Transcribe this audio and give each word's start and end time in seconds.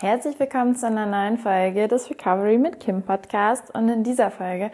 Herzlich 0.00 0.40
willkommen 0.40 0.74
zu 0.74 0.88
einer 0.88 1.06
neuen 1.06 1.38
Folge 1.38 1.86
des 1.86 2.10
Recovery 2.10 2.58
mit 2.58 2.80
Kim 2.80 3.02
Podcast. 3.02 3.72
Und 3.72 3.88
in 3.88 4.02
dieser 4.02 4.32
Folge 4.32 4.72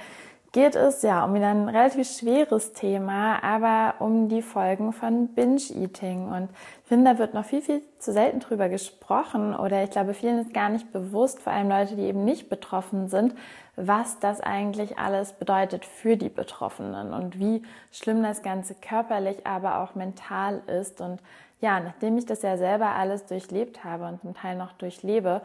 geht 0.53 0.75
es 0.75 1.03
ja 1.03 1.25
um 1.25 1.35
wieder 1.35 1.49
ein 1.49 1.69
relativ 1.69 2.09
schweres 2.09 2.73
Thema, 2.73 3.43
aber 3.43 4.01
um 4.01 4.29
die 4.29 4.43
Folgen 4.43 4.93
von 4.93 5.29
Binge-Eating. 5.29 6.27
Und 6.27 6.51
ich 6.83 6.89
finde, 6.89 7.13
da 7.13 7.19
wird 7.19 7.35
noch 7.35 7.45
viel, 7.45 7.63
viel 7.63 7.83
zu 7.99 8.13
selten 8.13 8.41
drüber 8.41 8.69
gesprochen 8.69 9.55
oder 9.55 9.85
ich 9.85 9.91
glaube, 9.91 10.13
vielen 10.13 10.41
ist 10.41 10.53
gar 10.53 10.69
nicht 10.69 10.93
bewusst, 10.93 11.41
vor 11.41 11.53
allem 11.53 11.69
Leute, 11.69 11.95
die 11.95 12.03
eben 12.03 12.25
nicht 12.25 12.49
betroffen 12.49 13.09
sind, 13.09 13.35
was 13.77 14.19
das 14.19 14.41
eigentlich 14.41 14.99
alles 14.99 15.33
bedeutet 15.35 15.85
für 15.85 16.17
die 16.17 16.29
Betroffenen 16.29 17.13
und 17.13 17.39
wie 17.39 17.63
schlimm 17.93 18.23
das 18.23 18.43
Ganze 18.43 18.75
körperlich, 18.75 19.47
aber 19.47 19.81
auch 19.81 19.95
mental 19.95 20.63
ist. 20.67 21.01
Und 21.01 21.21
ja, 21.61 21.79
nachdem 21.79 22.19
ich 22.19 22.27
das 22.27 22.43
ja 22.43 22.57
selber 22.57 22.97
alles 22.97 23.25
durchlebt 23.27 23.85
habe 23.85 24.07
und 24.07 24.21
zum 24.21 24.35
Teil 24.35 24.57
noch 24.57 24.73
durchlebe, 24.73 25.43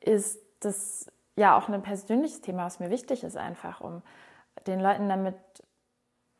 ist 0.00 0.40
das 0.60 1.06
ja 1.36 1.58
auch 1.58 1.68
ein 1.68 1.82
persönliches 1.82 2.40
Thema, 2.40 2.64
was 2.64 2.80
mir 2.80 2.88
wichtig 2.88 3.22
ist, 3.22 3.36
einfach 3.36 3.82
um 3.82 4.02
den 4.66 4.80
Leuten 4.80 5.08
damit, 5.08 5.36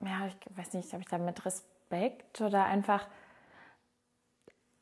ja, 0.04 0.26
ich 0.26 0.56
weiß 0.56 0.74
nicht, 0.74 0.92
habe 0.92 1.02
ich 1.02 1.08
damit 1.08 1.44
Respekt 1.44 2.40
oder 2.40 2.64
einfach 2.64 3.06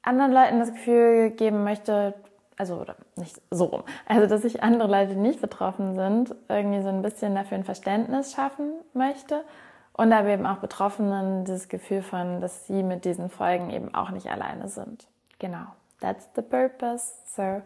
anderen 0.02 0.32
Leuten 0.32 0.58
das 0.58 0.72
Gefühl 0.72 1.30
geben 1.30 1.64
möchte, 1.64 2.14
also 2.56 2.76
oder 2.76 2.96
nicht 3.16 3.40
so 3.50 3.64
rum, 3.64 3.84
also 4.06 4.26
dass 4.26 4.44
ich 4.44 4.62
andere 4.62 4.88
Leute, 4.88 5.14
die 5.14 5.20
nicht 5.20 5.40
betroffen 5.40 5.94
sind, 5.94 6.34
irgendwie 6.48 6.82
so 6.82 6.88
ein 6.88 7.02
bisschen 7.02 7.34
dafür 7.34 7.58
ein 7.58 7.64
Verständnis 7.64 8.32
schaffen 8.32 8.72
möchte 8.92 9.44
und 9.92 10.12
aber 10.12 10.28
eben 10.28 10.46
auch 10.46 10.58
Betroffenen 10.58 11.44
das 11.44 11.68
Gefühl 11.68 12.02
von, 12.02 12.40
dass 12.40 12.66
sie 12.66 12.82
mit 12.82 13.04
diesen 13.04 13.30
Folgen 13.30 13.70
eben 13.70 13.94
auch 13.94 14.10
nicht 14.10 14.30
alleine 14.30 14.68
sind. 14.68 15.08
Genau, 15.38 15.66
that's 16.00 16.28
the 16.36 16.42
purpose. 16.42 17.14
So 17.26 17.62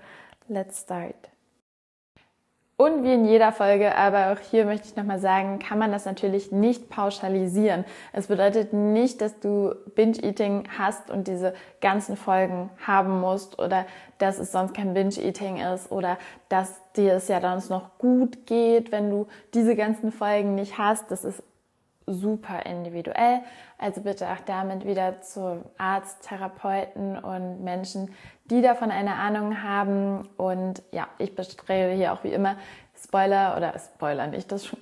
let's 0.49 0.83
start. 0.83 1.31
Und 2.81 3.03
wie 3.03 3.13
in 3.13 3.25
jeder 3.25 3.51
Folge, 3.51 3.97
aber 3.97 4.33
auch 4.33 4.39
hier 4.39 4.65
möchte 4.65 4.87
ich 4.87 4.95
nochmal 4.95 5.19
sagen, 5.19 5.59
kann 5.59 5.81
man 5.81 5.91
das 5.91 6.05
natürlich 6.05 6.53
nicht 6.53 6.89
pauschalisieren. 6.89 7.85
Es 8.13 8.29
bedeutet 8.29 8.73
nicht, 8.73 9.21
dass 9.21 9.41
du 9.41 9.75
Binge-Eating 9.97 10.69
hast 10.79 11.11
und 11.11 11.27
diese 11.27 11.55
ganzen 11.81 12.17
Folgen 12.17 12.71
haben 12.87 13.21
musst 13.21 13.59
oder 13.59 13.85
dass 14.19 14.39
es 14.39 14.53
sonst 14.53 14.75
kein 14.75 14.95
Binge-Eating 14.95 15.57
ist 15.57 15.91
oder 15.91 16.19
dass 16.49 16.81
dir 16.93 17.15
es 17.15 17.27
ja 17.27 17.41
sonst 17.41 17.69
noch 17.69 17.99
gut 17.99 18.47
geht, 18.47 18.93
wenn 18.93 19.11
du 19.11 19.27
diese 19.55 19.75
ganzen 19.75 20.13
Folgen 20.13 20.55
nicht 20.55 20.79
hast. 20.79 21.11
Das 21.11 21.25
ist 21.25 21.43
super 22.09 22.67
individuell. 22.67 23.41
Also 23.79 24.01
bitte 24.01 24.27
auch 24.27 24.41
damit 24.47 24.87
wieder 24.87 25.21
zu 25.21 25.65
Arzt, 25.79 26.23
Therapeuten 26.23 27.19
und 27.19 27.63
Menschen, 27.63 28.15
die 28.47 28.63
davon 28.63 28.91
eine 28.91 29.15
Ahnung 29.15 29.63
haben. 29.63 30.29
Und 30.37 30.83
ja, 30.93 31.09
ich 31.19 31.35
bestrebe 31.35 31.93
hier 31.93 32.13
auch 32.13 32.25
wie 32.25 32.33
immer 32.33 32.57
Spoiler 32.95 33.57
oder 33.57 33.75
Spoiler 33.79 34.27
nicht, 34.27 34.51
das 34.51 34.67
schon, 34.67 34.81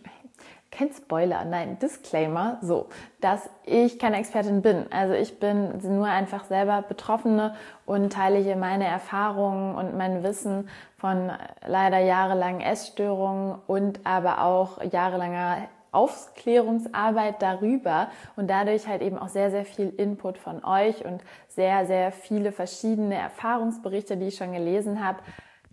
kein 0.76 0.92
Spoiler, 0.92 1.44
nein, 1.44 1.78
Disclaimer, 1.78 2.58
so, 2.60 2.88
dass 3.20 3.48
ich 3.64 3.98
keine 3.98 4.18
Expertin 4.18 4.62
bin. 4.62 4.86
Also 4.90 5.14
ich 5.14 5.38
bin 5.38 5.78
nur 5.82 6.06
einfach 6.06 6.44
selber 6.44 6.82
Betroffene 6.82 7.54
und 7.86 8.12
teile 8.12 8.38
hier 8.38 8.56
meine 8.56 8.86
Erfahrungen 8.86 9.74
und 9.74 9.96
mein 9.96 10.22
Wissen 10.22 10.68
von 10.98 11.32
leider 11.64 11.98
jahrelangen 11.98 12.60
Essstörungen 12.60 13.58
und 13.66 14.00
aber 14.04 14.42
auch 14.42 14.82
jahrelanger 14.82 15.68
Aufklärungsarbeit 15.92 17.40
darüber 17.40 18.08
und 18.36 18.48
dadurch 18.48 18.86
halt 18.86 19.02
eben 19.02 19.18
auch 19.18 19.28
sehr, 19.28 19.50
sehr 19.50 19.64
viel 19.64 19.88
Input 19.90 20.38
von 20.38 20.64
euch 20.64 21.04
und 21.04 21.22
sehr, 21.48 21.86
sehr 21.86 22.12
viele 22.12 22.52
verschiedene 22.52 23.16
Erfahrungsberichte, 23.16 24.16
die 24.16 24.26
ich 24.26 24.36
schon 24.36 24.52
gelesen 24.52 25.04
habe. 25.04 25.18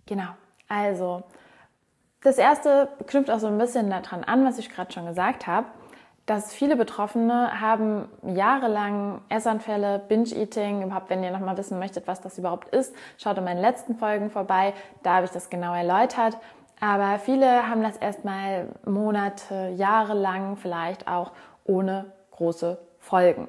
Genau, 0.06 0.28
also 0.68 1.22
das 2.22 2.38
erste 2.38 2.88
knüpft 3.06 3.30
auch 3.30 3.38
so 3.38 3.48
ein 3.48 3.58
bisschen 3.58 3.90
daran 3.90 4.24
an, 4.24 4.44
was 4.44 4.58
ich 4.58 4.70
gerade 4.70 4.92
schon 4.92 5.06
gesagt 5.06 5.46
habe, 5.46 5.66
dass 6.26 6.54
viele 6.54 6.74
Betroffene 6.74 7.60
haben 7.60 8.08
jahrelang 8.22 9.20
Essanfälle, 9.28 9.98
Binge-Eating. 10.08 10.82
Überhaupt, 10.82 11.10
wenn 11.10 11.22
ihr 11.22 11.30
nochmal 11.30 11.58
wissen 11.58 11.78
möchtet, 11.78 12.06
was 12.06 12.22
das 12.22 12.38
überhaupt 12.38 12.74
ist, 12.74 12.94
schaut 13.18 13.36
in 13.36 13.44
meinen 13.44 13.60
letzten 13.60 13.94
Folgen 13.94 14.30
vorbei. 14.30 14.72
Da 15.02 15.16
habe 15.16 15.26
ich 15.26 15.32
das 15.32 15.50
genau 15.50 15.74
erläutert. 15.74 16.38
Aber 16.80 17.18
viele 17.18 17.68
haben 17.68 17.82
das 17.82 17.96
erstmal 17.96 18.68
Monate, 18.84 19.72
Jahre 19.76 20.14
lang 20.14 20.56
vielleicht 20.56 21.08
auch 21.08 21.32
ohne 21.64 22.12
große 22.32 22.78
Folgen. 22.98 23.48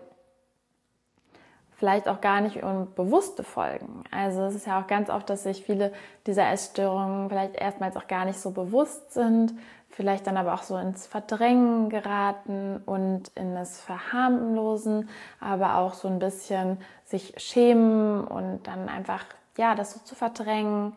Vielleicht 1.77 2.07
auch 2.07 2.21
gar 2.21 2.39
nicht 2.39 2.63
unbewusste 2.63 3.43
Folgen. 3.43 4.05
Also 4.09 4.43
es 4.43 4.55
ist 4.55 4.67
ja 4.67 4.81
auch 4.81 4.87
ganz 4.87 5.09
oft, 5.09 5.29
dass 5.29 5.43
sich 5.43 5.63
viele 5.63 5.91
dieser 6.25 6.49
Essstörungen 6.49 7.29
vielleicht 7.29 7.55
erstmals 7.55 7.97
auch 7.97 8.07
gar 8.07 8.23
nicht 8.23 8.39
so 8.39 8.51
bewusst 8.51 9.11
sind, 9.11 9.53
vielleicht 9.89 10.25
dann 10.27 10.37
aber 10.37 10.53
auch 10.53 10.63
so 10.63 10.77
ins 10.77 11.05
Verdrängen 11.05 11.89
geraten 11.89 12.81
und 12.85 13.29
in 13.35 13.55
das 13.55 13.81
Verharmlosen, 13.81 15.09
aber 15.41 15.77
auch 15.77 15.93
so 15.93 16.07
ein 16.07 16.19
bisschen 16.19 16.79
sich 17.03 17.33
schämen 17.37 18.23
und 18.25 18.67
dann 18.67 18.87
einfach, 18.87 19.25
ja, 19.57 19.75
das 19.75 19.91
so 19.93 19.99
zu 19.99 20.15
verdrängen. 20.15 20.95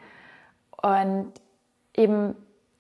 Und 0.80 1.32
eben 1.98 2.34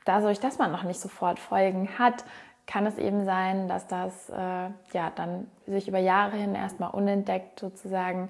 dadurch, 0.04 0.40
dass 0.40 0.58
man 0.58 0.72
noch 0.72 0.84
nicht 0.84 1.00
sofort 1.00 1.38
Folgen 1.38 1.98
hat, 1.98 2.24
kann 2.66 2.86
es 2.86 2.98
eben 2.98 3.24
sein, 3.24 3.68
dass 3.68 3.86
das 3.86 4.30
äh, 4.30 4.34
ja 4.92 5.10
dann 5.14 5.50
sich 5.66 5.88
über 5.88 5.98
Jahre 5.98 6.36
hin 6.36 6.54
erstmal 6.54 6.90
unentdeckt 6.90 7.58
sozusagen 7.60 8.28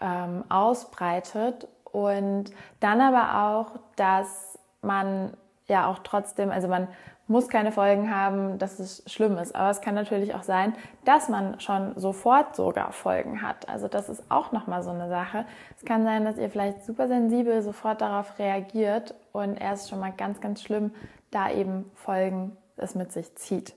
ähm, 0.00 0.44
ausbreitet. 0.48 1.66
Und 1.84 2.52
dann 2.78 3.00
aber 3.00 3.48
auch, 3.48 3.80
dass 3.96 4.58
man 4.82 5.32
ja 5.66 5.86
auch 5.86 6.00
trotzdem, 6.00 6.50
also 6.50 6.68
man 6.68 6.88
muss 7.30 7.48
keine 7.48 7.70
Folgen 7.70 8.14
haben, 8.14 8.58
dass 8.58 8.80
es 8.80 9.04
schlimm 9.06 9.38
ist. 9.38 9.54
Aber 9.54 9.70
es 9.70 9.80
kann 9.80 9.94
natürlich 9.94 10.34
auch 10.34 10.42
sein, 10.42 10.74
dass 11.04 11.28
man 11.28 11.60
schon 11.60 11.96
sofort 11.96 12.56
sogar 12.56 12.90
Folgen 12.90 13.40
hat. 13.40 13.68
Also 13.68 13.86
das 13.86 14.08
ist 14.08 14.24
auch 14.30 14.50
nochmal 14.50 14.82
so 14.82 14.90
eine 14.90 15.08
Sache. 15.08 15.46
Es 15.76 15.84
kann 15.84 16.02
sein, 16.02 16.24
dass 16.24 16.38
ihr 16.38 16.50
vielleicht 16.50 16.84
super 16.84 17.06
sensibel 17.06 17.62
sofort 17.62 18.00
darauf 18.00 18.36
reagiert 18.40 19.14
und 19.30 19.54
erst 19.54 19.88
schon 19.88 20.00
mal 20.00 20.12
ganz, 20.12 20.40
ganz 20.40 20.60
schlimm, 20.60 20.90
da 21.30 21.50
eben 21.50 21.88
Folgen 21.94 22.56
es 22.76 22.96
mit 22.96 23.12
sich 23.12 23.32
zieht. 23.36 23.74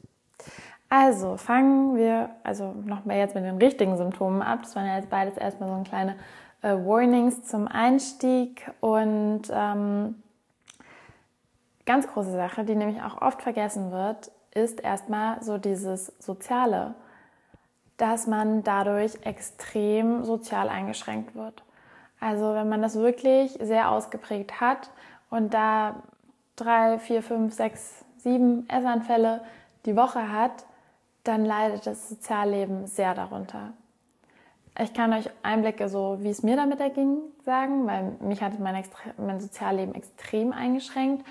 Also 0.89 1.37
fangen 1.37 1.95
wir 1.95 2.31
also 2.43 2.73
nochmal 2.85 3.17
jetzt 3.17 3.35
mit 3.35 3.43
den 3.43 3.57
richtigen 3.57 3.97
Symptomen 3.97 4.41
ab. 4.41 4.61
Das 4.63 4.75
waren 4.75 4.87
ja 4.87 4.95
jetzt 4.95 5.11
beides 5.11 5.37
erstmal 5.37 5.69
so 5.69 5.75
ein 5.75 5.83
kleine 5.83 6.15
äh, 6.63 6.73
Warnings 6.73 7.43
zum 7.43 7.67
Einstieg 7.67 8.71
und 8.79 9.43
ähm, 9.51 10.22
ganz 11.85 12.07
große 12.07 12.31
Sache, 12.31 12.63
die 12.63 12.75
nämlich 12.75 13.01
auch 13.01 13.21
oft 13.21 13.41
vergessen 13.41 13.91
wird, 13.91 14.31
ist 14.53 14.81
erstmal 14.81 15.41
so 15.43 15.57
dieses 15.57 16.13
Soziale, 16.19 16.95
dass 17.97 18.27
man 18.27 18.63
dadurch 18.63 19.13
extrem 19.23 20.23
sozial 20.23 20.69
eingeschränkt 20.69 21.35
wird. 21.35 21.63
Also 22.19 22.53
wenn 22.53 22.69
man 22.69 22.81
das 22.81 22.95
wirklich 22.95 23.57
sehr 23.61 23.91
ausgeprägt 23.91 24.61
hat 24.61 24.89
und 25.29 25.53
da 25.53 25.95
drei, 26.55 26.99
vier, 26.99 27.21
fünf, 27.23 27.53
sechs, 27.53 28.05
sieben 28.17 28.67
Essanfälle 28.69 29.41
die 29.85 29.95
Woche 29.95 30.31
hat, 30.31 30.65
dann 31.23 31.45
leidet 31.45 31.85
das 31.87 32.09
Sozialleben 32.09 32.87
sehr 32.87 33.13
darunter. 33.13 33.73
Ich 34.79 34.93
kann 34.93 35.13
euch 35.13 35.29
Einblicke, 35.43 35.87
so 35.87 36.17
wie 36.21 36.29
es 36.29 36.41
mir 36.41 36.55
damit 36.55 36.79
erging, 36.79 37.17
sagen, 37.45 37.85
weil 37.85 38.15
mich 38.21 38.41
hat 38.41 38.59
mein, 38.59 38.83
mein 39.17 39.39
Sozialleben 39.39 39.93
extrem 39.93 40.51
eingeschränkt. 40.51 41.25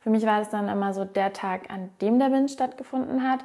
Für 0.00 0.10
mich 0.10 0.24
war 0.24 0.40
es 0.40 0.48
dann 0.48 0.68
immer 0.68 0.94
so 0.94 1.04
der 1.04 1.32
Tag, 1.32 1.70
an 1.70 1.90
dem 2.00 2.18
der 2.18 2.30
Wind 2.32 2.50
stattgefunden 2.50 3.28
hat. 3.28 3.40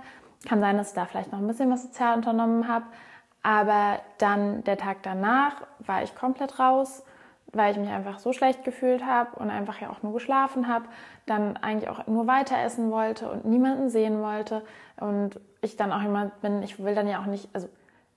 Kann 0.48 0.60
sein, 0.60 0.78
dass 0.78 0.90
ich 0.90 0.96
da 0.96 1.06
vielleicht 1.06 1.32
noch 1.32 1.40
ein 1.40 1.48
bisschen 1.48 1.72
was 1.72 1.84
sozial 1.84 2.16
unternommen 2.16 2.68
habe. 2.68 2.86
Aber 3.42 4.00
dann 4.20 4.64
der 4.64 4.78
Tag 4.78 4.98
danach 5.04 5.56
war 5.80 6.04
ich 6.04 6.16
komplett 6.16 6.60
raus, 6.60 7.04
weil 7.52 7.72
ich 7.72 7.78
mich 7.78 7.90
einfach 7.90 8.20
so 8.20 8.34
schlecht 8.34 8.64
gefühlt 8.64 9.06
habe 9.06 9.38
und 9.38 9.50
einfach 9.50 9.80
ja 9.82 9.90
auch 9.90 10.02
nur 10.02 10.14
geschlafen 10.14 10.68
habe, 10.68 10.86
dann 11.26 11.58
eigentlich 11.58 11.90
auch 11.90 12.08
nur 12.08 12.26
weiter 12.26 12.58
essen 12.58 12.90
wollte 12.90 13.30
und 13.30 13.46
niemanden 13.46 13.90
sehen 13.90 14.22
wollte. 14.22 14.64
Und 14.98 15.40
ich 15.62 15.76
dann 15.76 15.92
auch 15.92 16.02
jemand 16.02 16.40
bin, 16.42 16.64
ich 16.64 16.84
will 16.84 16.96
dann 16.96 17.08
ja 17.08 17.22
auch 17.22 17.26
nicht, 17.26 17.50
also 17.54 17.68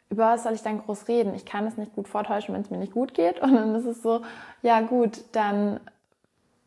über 0.08 0.30
was 0.30 0.44
soll 0.44 0.52
ich 0.52 0.62
dann 0.62 0.80
groß 0.80 1.08
reden? 1.08 1.34
Ich 1.34 1.44
kann 1.44 1.66
es 1.66 1.76
nicht 1.76 1.94
gut 1.94 2.08
vortäuschen, 2.08 2.54
wenn 2.54 2.62
es 2.62 2.70
mir 2.70 2.78
nicht 2.78 2.92
gut 2.92 3.14
geht. 3.14 3.40
Und 3.42 3.54
dann 3.54 3.74
ist 3.74 3.86
es 3.86 4.02
so, 4.02 4.22
ja 4.62 4.80
gut, 4.80 5.24
dann 5.32 5.80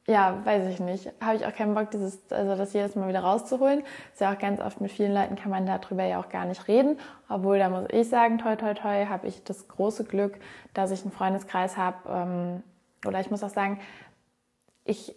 ja, 0.10 0.44
weiß 0.44 0.68
ich 0.68 0.80
nicht. 0.80 1.12
Habe 1.22 1.36
ich 1.36 1.46
auch 1.46 1.54
keinen 1.54 1.76
Bock, 1.76 1.92
dieses, 1.92 2.20
also 2.32 2.56
das 2.56 2.74
jedes 2.74 2.96
Mal 2.96 3.10
wieder 3.10 3.20
rauszuholen. 3.20 3.84
Ist 4.12 4.22
ja 4.22 4.34
auch 4.34 4.40
ganz 4.40 4.60
oft 4.60 4.82
mit 4.82 4.92
vielen 4.92 5.14
Leuten 5.14 5.36
kann 5.36 5.52
man 5.52 5.68
darüber 5.68 6.04
ja 6.04 6.20
auch 6.20 6.30
gar 6.30 6.46
nicht 6.46 6.68
reden. 6.68 6.98
Obwohl, 7.30 7.60
da 7.60 7.70
muss 7.70 7.86
ich 7.92 8.10
sagen, 8.10 8.40
toi, 8.40 8.56
toi, 8.56 8.74
toi, 8.74 9.06
habe 9.06 9.28
ich 9.28 9.44
das 9.44 9.68
große 9.68 10.06
Glück, 10.06 10.40
dass 10.74 10.90
ich 10.90 11.04
einen 11.04 11.12
Freundeskreis 11.12 11.78
habe. 11.78 11.98
Ähm, 12.10 12.64
oder 13.06 13.20
ich 13.20 13.30
muss 13.30 13.44
auch 13.44 13.50
sagen, 13.50 13.80
ich 14.84 15.16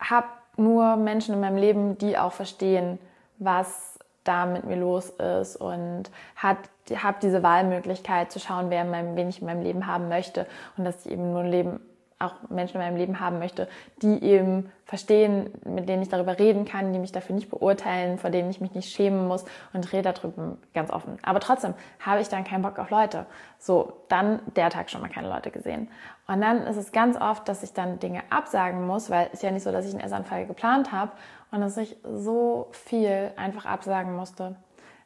habe 0.00 0.28
nur 0.56 0.96
Menschen 0.96 1.34
in 1.34 1.40
meinem 1.40 1.58
Leben, 1.58 1.98
die 1.98 2.16
auch 2.16 2.32
verstehen, 2.32 2.98
was 3.38 3.98
da 4.24 4.46
mit 4.46 4.64
mir 4.64 4.76
los 4.76 5.10
ist 5.10 5.56
und 5.56 6.04
hat 6.34 6.56
habe 6.96 7.18
diese 7.20 7.42
Wahlmöglichkeit 7.42 8.32
zu 8.32 8.40
schauen, 8.40 8.70
wer 8.70 8.82
in 8.82 8.90
meinem, 8.90 9.16
wen 9.16 9.28
ich 9.28 9.40
in 9.40 9.46
meinem 9.46 9.62
Leben 9.62 9.86
haben 9.86 10.08
möchte 10.08 10.46
und 10.78 10.84
dass 10.84 11.04
ich 11.04 11.12
eben 11.12 11.30
nur 11.30 11.40
ein 11.40 11.50
Leben 11.50 11.80
auch 12.24 12.48
Menschen 12.48 12.80
in 12.80 12.86
meinem 12.86 12.96
Leben 12.96 13.20
haben 13.20 13.38
möchte, 13.38 13.68
die 14.02 14.22
eben 14.22 14.70
verstehen, 14.84 15.50
mit 15.64 15.88
denen 15.88 16.02
ich 16.02 16.08
darüber 16.08 16.38
reden 16.38 16.64
kann, 16.64 16.92
die 16.92 16.98
mich 16.98 17.12
dafür 17.12 17.34
nicht 17.34 17.50
beurteilen, 17.50 18.18
vor 18.18 18.30
denen 18.30 18.50
ich 18.50 18.60
mich 18.60 18.74
nicht 18.74 18.92
schämen 18.92 19.26
muss 19.26 19.44
und 19.72 19.92
rede 19.92 20.12
darüber 20.12 20.56
ganz 20.74 20.90
offen. 20.90 21.18
Aber 21.22 21.40
trotzdem 21.40 21.74
habe 22.00 22.20
ich 22.20 22.28
dann 22.28 22.44
keinen 22.44 22.62
Bock 22.62 22.78
auf 22.78 22.90
Leute. 22.90 23.26
So, 23.58 23.92
dann 24.08 24.40
der 24.56 24.70
Tag 24.70 24.90
schon 24.90 25.00
mal 25.00 25.08
keine 25.08 25.28
Leute 25.28 25.50
gesehen. 25.50 25.88
Und 26.26 26.40
dann 26.40 26.62
ist 26.66 26.76
es 26.76 26.92
ganz 26.92 27.20
oft, 27.20 27.48
dass 27.48 27.62
ich 27.62 27.72
dann 27.72 27.98
Dinge 27.98 28.22
absagen 28.30 28.86
muss, 28.86 29.10
weil 29.10 29.28
es 29.32 29.42
ja 29.42 29.50
nicht 29.50 29.62
so, 29.62 29.72
dass 29.72 29.86
ich 29.86 29.92
einen 29.92 30.04
Essanfall 30.04 30.46
geplant 30.46 30.92
habe 30.92 31.12
und 31.50 31.60
dass 31.60 31.76
ich 31.76 31.96
so 32.02 32.68
viel 32.72 33.32
einfach 33.36 33.66
absagen 33.66 34.14
musste. 34.14 34.56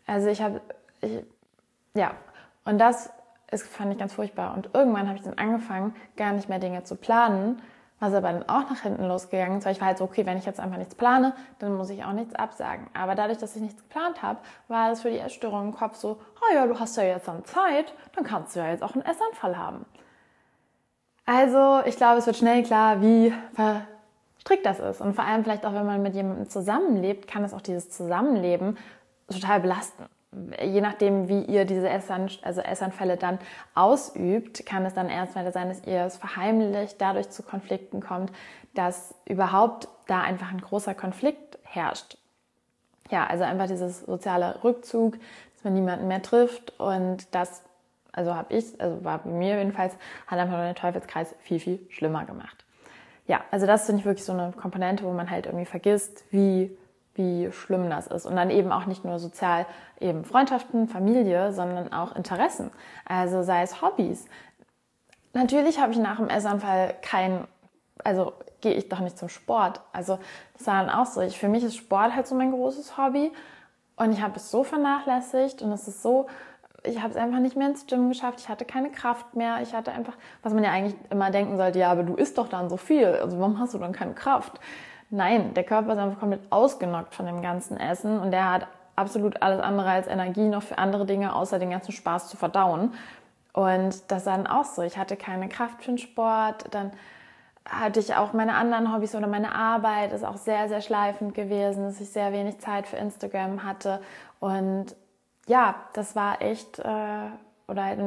Also 0.06 0.28
ich 0.28 0.40
habe, 0.42 0.60
ich, 1.00 1.22
ja, 1.94 2.12
und 2.64 2.78
das 2.78 3.10
ist, 3.50 3.66
fand 3.66 3.92
ich 3.92 3.98
ganz 3.98 4.12
furchtbar. 4.12 4.54
Und 4.54 4.70
irgendwann 4.74 5.08
habe 5.08 5.18
ich 5.18 5.24
dann 5.24 5.38
angefangen, 5.38 5.94
gar 6.16 6.32
nicht 6.32 6.48
mehr 6.48 6.58
Dinge 6.58 6.84
zu 6.84 6.96
planen, 6.96 7.60
was 8.00 8.14
aber 8.14 8.32
dann 8.32 8.48
auch 8.48 8.70
nach 8.70 8.80
hinten 8.80 9.04
losgegangen 9.04 9.58
ist, 9.58 9.64
weil 9.64 9.72
ich 9.72 9.80
war 9.80 9.88
halt 9.88 9.98
so, 9.98 10.04
okay, 10.04 10.24
wenn 10.24 10.38
ich 10.38 10.46
jetzt 10.46 10.60
einfach 10.60 10.78
nichts 10.78 10.94
plane, 10.94 11.34
dann 11.58 11.74
muss 11.76 11.90
ich 11.90 12.04
auch 12.04 12.12
nichts 12.12 12.34
absagen. 12.34 12.86
Aber 12.94 13.14
dadurch, 13.14 13.38
dass 13.38 13.56
ich 13.56 13.62
nichts 13.62 13.82
geplant 13.82 14.22
habe, 14.22 14.38
war 14.68 14.92
es 14.92 15.02
für 15.02 15.10
die 15.10 15.18
Essstörung 15.18 15.68
im 15.68 15.74
Kopf 15.74 15.96
so, 15.96 16.20
oh 16.36 16.54
ja, 16.54 16.66
du 16.66 16.78
hast 16.78 16.96
ja 16.96 17.02
jetzt 17.02 17.26
dann 17.26 17.44
Zeit, 17.44 17.92
dann 18.14 18.24
kannst 18.24 18.54
du 18.54 18.60
ja 18.60 18.68
jetzt 18.68 18.82
auch 18.82 18.94
einen 18.94 19.04
Essanfall 19.04 19.56
haben. 19.56 19.84
Also, 21.26 21.80
ich 21.84 21.96
glaube, 21.96 22.18
es 22.18 22.26
wird 22.26 22.36
schnell 22.36 22.62
klar, 22.62 23.02
wie 23.02 23.34
verstrickt 23.54 24.64
das 24.64 24.78
ist. 24.78 25.00
Und 25.00 25.14
vor 25.14 25.24
allem 25.24 25.42
vielleicht 25.42 25.66
auch, 25.66 25.74
wenn 25.74 25.84
man 25.84 26.00
mit 26.00 26.14
jemandem 26.14 26.48
zusammenlebt, 26.48 27.26
kann 27.26 27.44
es 27.44 27.52
auch 27.52 27.60
dieses 27.60 27.90
Zusammenleben 27.90 28.78
total 29.28 29.60
belasten 29.60 30.06
je 30.62 30.80
nachdem, 30.80 31.28
wie 31.28 31.42
ihr 31.42 31.64
diese 31.64 31.88
Essan, 31.88 32.30
also 32.42 32.60
Essanfälle 32.60 33.16
dann 33.16 33.38
ausübt, 33.74 34.66
kann 34.66 34.84
es 34.84 34.94
dann 34.94 35.08
erstmal 35.08 35.50
sein, 35.52 35.68
dass 35.68 35.86
ihr 35.86 36.04
es 36.04 36.16
verheimlicht, 36.16 37.00
dadurch 37.00 37.30
zu 37.30 37.42
Konflikten 37.42 38.00
kommt, 38.00 38.32
dass 38.74 39.14
überhaupt 39.24 39.88
da 40.06 40.20
einfach 40.20 40.52
ein 40.52 40.60
großer 40.60 40.94
Konflikt 40.94 41.58
herrscht. 41.62 42.18
Ja, 43.10 43.26
also 43.26 43.44
einfach 43.44 43.66
dieses 43.66 44.00
soziale 44.00 44.62
Rückzug, 44.62 45.18
dass 45.54 45.64
man 45.64 45.74
niemanden 45.74 46.08
mehr 46.08 46.22
trifft 46.22 46.78
und 46.78 47.34
das, 47.34 47.62
also 48.12 48.34
habe 48.34 48.54
ich, 48.54 48.78
also 48.80 49.02
war 49.04 49.18
bei 49.18 49.30
mir 49.30 49.58
jedenfalls, 49.58 49.96
hat 50.26 50.38
einfach 50.38 50.58
den 50.58 50.74
Teufelskreis 50.74 51.34
viel, 51.40 51.58
viel 51.58 51.80
schlimmer 51.88 52.26
gemacht. 52.26 52.64
Ja, 53.26 53.44
also 53.50 53.66
das 53.66 53.86
finde 53.86 54.00
ich 54.00 54.06
wirklich 54.06 54.24
so 54.24 54.32
eine 54.32 54.52
Komponente, 54.52 55.04
wo 55.04 55.12
man 55.12 55.30
halt 55.30 55.46
irgendwie 55.46 55.66
vergisst, 55.66 56.24
wie 56.30 56.76
wie 57.18 57.50
schlimm 57.52 57.90
das 57.90 58.06
ist. 58.06 58.24
Und 58.24 58.36
dann 58.36 58.50
eben 58.50 58.72
auch 58.72 58.86
nicht 58.86 59.04
nur 59.04 59.18
sozial 59.18 59.66
eben 60.00 60.24
Freundschaften, 60.24 60.88
Familie, 60.88 61.52
sondern 61.52 61.92
auch 61.92 62.16
Interessen. 62.16 62.70
Also 63.04 63.42
sei 63.42 63.62
es 63.62 63.82
Hobbys. 63.82 64.26
Natürlich 65.34 65.80
habe 65.80 65.92
ich 65.92 65.98
nach 65.98 66.16
dem 66.16 66.28
Essanfall 66.28 66.94
kein, 67.02 67.46
also 68.04 68.32
gehe 68.60 68.74
ich 68.74 68.88
doch 68.88 69.00
nicht 69.00 69.18
zum 69.18 69.28
Sport. 69.28 69.80
Also 69.92 70.18
das 70.56 70.66
war 70.66 70.84
dann 70.84 70.90
auch 70.90 71.06
so. 71.06 71.20
Ich, 71.20 71.38
für 71.38 71.48
mich 71.48 71.64
ist 71.64 71.76
Sport 71.76 72.14
halt 72.14 72.26
so 72.26 72.34
mein 72.34 72.52
großes 72.52 72.96
Hobby. 72.96 73.32
Und 73.96 74.12
ich 74.12 74.22
habe 74.22 74.36
es 74.36 74.50
so 74.50 74.62
vernachlässigt 74.62 75.60
und 75.60 75.72
es 75.72 75.88
ist 75.88 76.02
so, 76.02 76.28
ich 76.84 77.00
habe 77.00 77.10
es 77.10 77.16
einfach 77.16 77.40
nicht 77.40 77.56
mehr 77.56 77.68
ins 77.68 77.86
Gym 77.86 78.08
geschafft. 78.08 78.40
Ich 78.40 78.48
hatte 78.48 78.64
keine 78.64 78.90
Kraft 78.90 79.34
mehr. 79.34 79.58
Ich 79.62 79.74
hatte 79.74 79.90
einfach, 79.92 80.16
was 80.42 80.54
man 80.54 80.62
ja 80.62 80.70
eigentlich 80.70 80.94
immer 81.10 81.30
denken 81.30 81.56
sollte, 81.56 81.80
ja, 81.80 81.90
aber 81.90 82.04
du 82.04 82.14
isst 82.14 82.38
doch 82.38 82.48
dann 82.48 82.68
so 82.70 82.76
viel. 82.76 83.06
Also 83.06 83.38
warum 83.40 83.58
hast 83.58 83.74
du 83.74 83.78
dann 83.78 83.92
keine 83.92 84.14
Kraft? 84.14 84.60
Nein, 85.10 85.54
der 85.54 85.64
Körper 85.64 85.92
ist 85.92 85.98
einfach 85.98 86.20
komplett 86.20 86.50
ausgenockt 86.50 87.14
von 87.14 87.26
dem 87.26 87.40
ganzen 87.40 87.78
Essen 87.78 88.18
und 88.18 88.30
der 88.30 88.52
hat 88.52 88.66
absolut 88.94 89.42
alles 89.42 89.60
andere 89.60 89.88
als 89.90 90.06
Energie 90.06 90.48
noch 90.48 90.62
für 90.62 90.76
andere 90.76 91.06
Dinge, 91.06 91.34
außer 91.34 91.58
den 91.58 91.70
ganzen 91.70 91.92
Spaß 91.92 92.28
zu 92.28 92.36
verdauen. 92.36 92.92
Und 93.52 94.10
das 94.10 94.26
war 94.26 94.36
dann 94.36 94.46
auch 94.46 94.64
so. 94.64 94.82
Ich 94.82 94.98
hatte 94.98 95.16
keine 95.16 95.48
Kraft 95.48 95.82
für 95.82 95.92
den 95.92 95.98
Sport, 95.98 96.66
dann 96.72 96.92
hatte 97.68 98.00
ich 98.00 98.14
auch 98.14 98.32
meine 98.32 98.54
anderen 98.54 98.94
Hobbys 98.94 99.14
oder 99.14 99.26
meine 99.26 99.54
Arbeit 99.54 100.12
ist 100.12 100.24
auch 100.24 100.36
sehr, 100.36 100.68
sehr 100.68 100.80
schleifend 100.80 101.34
gewesen, 101.34 101.84
dass 101.84 102.00
ich 102.00 102.10
sehr 102.10 102.32
wenig 102.32 102.58
Zeit 102.58 102.86
für 102.86 102.96
Instagram 102.96 103.62
hatte. 103.62 104.00
Und 104.40 104.96
ja, 105.46 105.74
das 105.92 106.16
war 106.16 106.40
echt, 106.40 106.78
äh, 106.78 107.28
oder 107.66 107.84
halt 107.84 108.00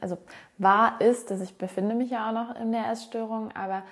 also 0.00 0.18
war, 0.58 1.00
ist, 1.00 1.30
dass 1.30 1.40
ich 1.40 1.58
befinde 1.58 1.94
mich 1.94 2.10
ja 2.10 2.28
auch 2.28 2.32
noch 2.32 2.56
in 2.56 2.72
der 2.72 2.90
Essstörung, 2.90 3.50
aber 3.56 3.82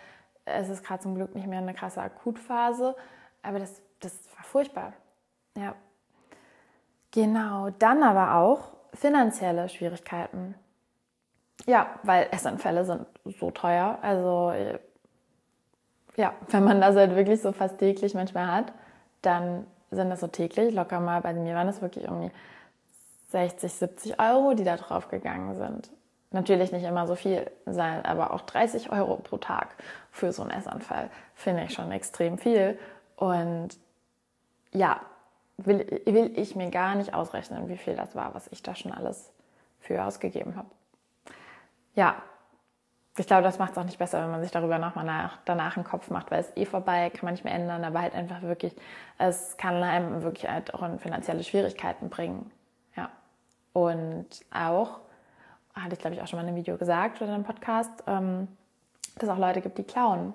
es 0.46 0.68
ist 0.68 0.84
gerade 0.84 1.02
zum 1.02 1.14
Glück 1.14 1.34
nicht 1.34 1.46
mehr 1.46 1.58
eine 1.58 1.74
krasse 1.74 2.00
Akutphase, 2.00 2.96
aber 3.42 3.58
das, 3.58 3.82
das 4.00 4.12
war 4.36 4.44
furchtbar. 4.44 4.92
Ja. 5.56 5.74
Genau, 7.10 7.70
dann 7.70 8.02
aber 8.02 8.36
auch 8.36 8.72
finanzielle 8.94 9.68
Schwierigkeiten. 9.68 10.54
Ja, 11.66 11.98
weil 12.02 12.28
Essanfälle 12.30 12.84
sind 12.84 13.06
so 13.24 13.50
teuer. 13.50 13.98
Also 14.02 14.52
ja, 16.16 16.34
wenn 16.48 16.64
man 16.64 16.80
das 16.80 16.96
halt 16.96 17.14
wirklich 17.14 17.40
so 17.42 17.52
fast 17.52 17.78
täglich 17.78 18.14
manchmal 18.14 18.46
hat, 18.46 18.72
dann 19.22 19.66
sind 19.90 20.10
das 20.10 20.20
so 20.20 20.26
täglich 20.26 20.74
locker 20.74 21.00
mal. 21.00 21.20
Bei 21.20 21.32
mir 21.32 21.54
waren 21.54 21.66
das 21.66 21.82
wirklich 21.82 22.04
irgendwie 22.04 22.30
60, 23.28 23.72
70 23.72 24.20
Euro, 24.20 24.54
die 24.54 24.64
da 24.64 24.76
drauf 24.76 25.08
gegangen 25.08 25.54
sind. 25.56 25.90
Natürlich 26.36 26.70
nicht 26.70 26.84
immer 26.84 27.06
so 27.06 27.14
viel 27.14 27.50
sein, 27.64 28.04
aber 28.04 28.34
auch 28.34 28.42
30 28.42 28.92
Euro 28.92 29.16
pro 29.16 29.38
Tag 29.38 29.74
für 30.10 30.32
so 30.32 30.42
einen 30.42 30.50
Essanfall 30.50 31.08
finde 31.34 31.64
ich 31.64 31.72
schon 31.72 31.90
extrem 31.90 32.36
viel. 32.36 32.78
Und 33.16 33.70
ja, 34.70 35.00
will, 35.56 36.02
will 36.04 36.38
ich 36.38 36.54
mir 36.54 36.70
gar 36.70 36.94
nicht 36.94 37.14
ausrechnen, 37.14 37.70
wie 37.70 37.78
viel 37.78 37.96
das 37.96 38.14
war, 38.14 38.34
was 38.34 38.48
ich 38.48 38.62
da 38.62 38.74
schon 38.74 38.92
alles 38.92 39.32
für 39.80 40.04
ausgegeben 40.04 40.56
habe. 40.56 40.68
Ja, 41.94 42.16
ich 43.16 43.26
glaube, 43.26 43.42
das 43.42 43.58
macht 43.58 43.72
es 43.72 43.78
auch 43.78 43.84
nicht 43.84 43.98
besser, 43.98 44.22
wenn 44.22 44.30
man 44.30 44.42
sich 44.42 44.52
darüber 44.52 44.78
nochmal 44.78 45.06
nach, 45.06 45.38
danach 45.46 45.78
einen 45.78 45.86
Kopf 45.86 46.10
macht, 46.10 46.30
weil 46.30 46.40
es 46.40 46.54
eh 46.54 46.66
vorbei, 46.66 47.08
kann 47.08 47.24
man 47.24 47.32
nicht 47.32 47.44
mehr 47.44 47.54
ändern, 47.54 47.82
aber 47.82 48.02
halt 48.02 48.14
einfach 48.14 48.42
wirklich, 48.42 48.76
es 49.16 49.56
kann 49.56 49.82
einem 49.82 50.22
wirklich 50.22 50.50
halt 50.50 50.74
auch 50.74 50.82
in 50.82 50.98
finanzielle 50.98 51.44
Schwierigkeiten 51.44 52.10
bringen. 52.10 52.50
Ja. 52.94 53.08
Und 53.72 54.26
auch, 54.52 55.00
hatte 55.82 55.94
ich 55.94 55.98
glaube 56.00 56.16
ich 56.16 56.22
auch 56.22 56.26
schon 56.26 56.38
mal 56.38 56.42
in 56.42 56.48
einem 56.48 56.56
Video 56.56 56.76
gesagt 56.76 57.18
oder 57.18 57.28
in 57.28 57.34
einem 57.34 57.44
Podcast, 57.44 58.04
ähm, 58.06 58.48
dass 59.14 59.24
es 59.24 59.28
auch 59.28 59.38
Leute 59.38 59.60
gibt, 59.60 59.78
die 59.78 59.84
klauen. 59.84 60.32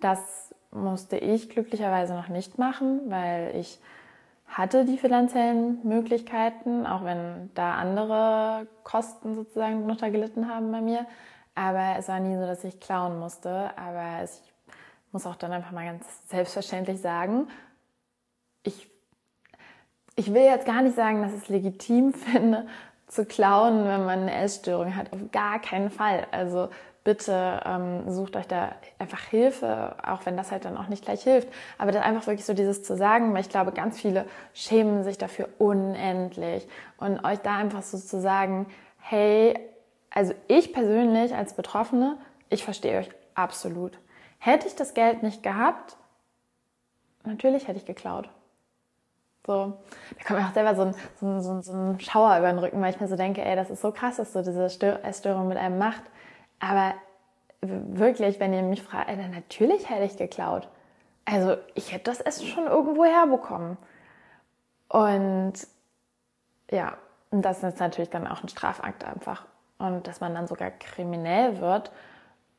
Das 0.00 0.54
musste 0.70 1.16
ich 1.16 1.48
glücklicherweise 1.48 2.14
noch 2.14 2.28
nicht 2.28 2.58
machen, 2.58 3.00
weil 3.08 3.54
ich 3.56 3.78
hatte 4.46 4.84
die 4.84 4.98
finanziellen 4.98 5.80
Möglichkeiten, 5.86 6.86
auch 6.86 7.04
wenn 7.04 7.50
da 7.54 7.74
andere 7.74 8.66
Kosten 8.84 9.34
sozusagen 9.34 9.86
drunter 9.86 10.10
gelitten 10.10 10.48
haben 10.48 10.70
bei 10.70 10.80
mir. 10.80 11.06
Aber 11.54 11.96
es 11.98 12.08
war 12.08 12.20
nie 12.20 12.36
so, 12.36 12.46
dass 12.46 12.64
ich 12.64 12.80
klauen 12.80 13.18
musste. 13.18 13.70
Aber 13.76 14.24
ich 14.24 14.52
muss 15.10 15.26
auch 15.26 15.36
dann 15.36 15.52
einfach 15.52 15.72
mal 15.72 15.84
ganz 15.84 16.04
selbstverständlich 16.28 17.00
sagen, 17.00 17.48
ich, 18.62 18.88
ich 20.14 20.32
will 20.32 20.42
jetzt 20.42 20.66
gar 20.66 20.82
nicht 20.82 20.96
sagen, 20.96 21.22
dass 21.22 21.32
ich 21.32 21.42
es 21.42 21.48
legitim 21.48 22.12
finde, 22.14 22.66
zu 23.06 23.24
klauen, 23.24 23.84
wenn 23.84 24.04
man 24.04 24.20
eine 24.20 24.34
Essstörung 24.34 24.96
hat. 24.96 25.12
Auf 25.12 25.20
gar 25.32 25.60
keinen 25.60 25.90
Fall. 25.90 26.26
Also 26.32 26.68
bitte 27.04 27.60
ähm, 27.64 28.10
sucht 28.10 28.34
euch 28.34 28.48
da 28.48 28.72
einfach 28.98 29.20
Hilfe, 29.20 29.94
auch 30.04 30.26
wenn 30.26 30.36
das 30.36 30.50
halt 30.50 30.64
dann 30.64 30.76
auch 30.76 30.88
nicht 30.88 31.04
gleich 31.04 31.22
hilft. 31.22 31.48
Aber 31.78 31.92
dann 31.92 32.02
einfach 32.02 32.26
wirklich 32.26 32.44
so 32.44 32.52
dieses 32.52 32.82
zu 32.82 32.96
sagen, 32.96 33.32
weil 33.32 33.42
ich 33.42 33.48
glaube, 33.48 33.70
ganz 33.70 34.00
viele 34.00 34.26
schämen 34.52 35.04
sich 35.04 35.16
dafür 35.16 35.48
unendlich. 35.58 36.66
Und 36.98 37.24
euch 37.24 37.38
da 37.38 37.56
einfach 37.56 37.82
so 37.82 37.96
zu 37.96 38.20
sagen, 38.20 38.66
hey, 38.98 39.56
also 40.10 40.34
ich 40.48 40.72
persönlich 40.72 41.32
als 41.32 41.54
Betroffene, 41.54 42.18
ich 42.48 42.64
verstehe 42.64 42.98
euch 42.98 43.10
absolut. 43.34 43.98
Hätte 44.38 44.66
ich 44.66 44.74
das 44.74 44.92
Geld 44.92 45.22
nicht 45.22 45.44
gehabt, 45.44 45.96
natürlich 47.22 47.68
hätte 47.68 47.78
ich 47.78 47.86
geklaut. 47.86 48.28
So, 49.46 49.78
da 50.18 50.24
kommt 50.24 50.40
mir 50.40 50.46
auch 50.46 50.54
selber 50.54 50.74
so 50.74 50.82
ein, 50.82 50.94
so, 51.20 51.26
ein, 51.26 51.40
so, 51.40 51.52
ein, 51.52 51.62
so 51.62 51.72
ein 51.72 52.00
Schauer 52.00 52.36
über 52.38 52.48
den 52.48 52.58
Rücken, 52.58 52.82
weil 52.82 52.92
ich 52.92 53.00
mir 53.00 53.06
so 53.06 53.14
denke, 53.16 53.44
ey, 53.44 53.54
das 53.54 53.70
ist 53.70 53.80
so 53.80 53.92
krass, 53.92 54.16
dass 54.16 54.32
so 54.32 54.42
diese 54.42 54.64
Essstörung 55.04 55.46
mit 55.46 55.56
einem 55.56 55.78
macht. 55.78 56.02
Aber 56.58 56.94
wirklich, 57.60 58.40
wenn 58.40 58.52
ihr 58.52 58.62
mich 58.62 58.82
fragt, 58.82 59.08
ey, 59.08 59.16
dann 59.16 59.30
natürlich 59.30 59.88
hätte 59.88 60.04
ich 60.04 60.16
geklaut. 60.16 60.68
Also 61.24 61.56
ich 61.74 61.92
hätte 61.92 62.04
das 62.04 62.20
Essen 62.20 62.46
schon 62.46 62.66
irgendwo 62.66 63.04
herbekommen. 63.04 63.76
Und 64.88 65.54
ja, 66.70 66.96
das 67.30 67.62
ist 67.62 67.78
natürlich 67.78 68.10
dann 68.10 68.26
auch 68.26 68.42
ein 68.42 68.48
Strafakt 68.48 69.04
einfach. 69.04 69.44
Und 69.78 70.08
dass 70.08 70.20
man 70.20 70.34
dann 70.34 70.48
sogar 70.48 70.70
kriminell 70.70 71.60
wird, 71.60 71.92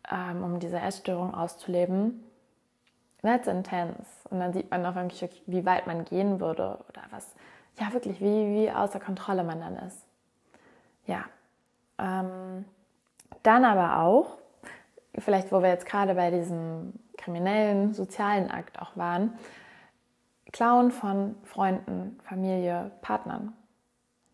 ähm, 0.09 0.43
um 0.43 0.59
diese 0.59 0.79
Essstörung 0.79 1.33
auszuleben, 1.33 2.23
that's 3.27 3.47
intense. 3.47 4.05
Und 4.29 4.39
dann 4.39 4.53
sieht 4.53 4.71
man 4.71 4.85
auch 4.85 4.95
wirklich, 4.95 5.43
wie 5.45 5.65
weit 5.65 5.87
man 5.87 6.05
gehen 6.05 6.39
würde 6.39 6.79
oder 6.89 7.01
was, 7.11 7.35
ja 7.79 7.93
wirklich, 7.93 8.19
wie, 8.21 8.55
wie 8.55 8.71
außer 8.71 8.99
Kontrolle 8.99 9.43
man 9.43 9.59
dann 9.59 9.77
ist. 9.77 10.05
Ja. 11.05 11.25
Ähm, 11.99 12.65
dann 13.43 13.65
aber 13.65 14.01
auch, 14.01 14.37
vielleicht 15.17 15.51
wo 15.51 15.61
wir 15.61 15.69
jetzt 15.69 15.85
gerade 15.85 16.15
bei 16.15 16.31
diesem 16.31 16.93
kriminellen, 17.17 17.93
sozialen 17.93 18.51
Akt 18.51 18.81
auch 18.81 18.95
waren, 18.95 19.37
Klauen 20.51 20.91
von 20.91 21.35
Freunden, 21.43 22.19
Familie, 22.23 22.91
Partnern. 23.01 23.53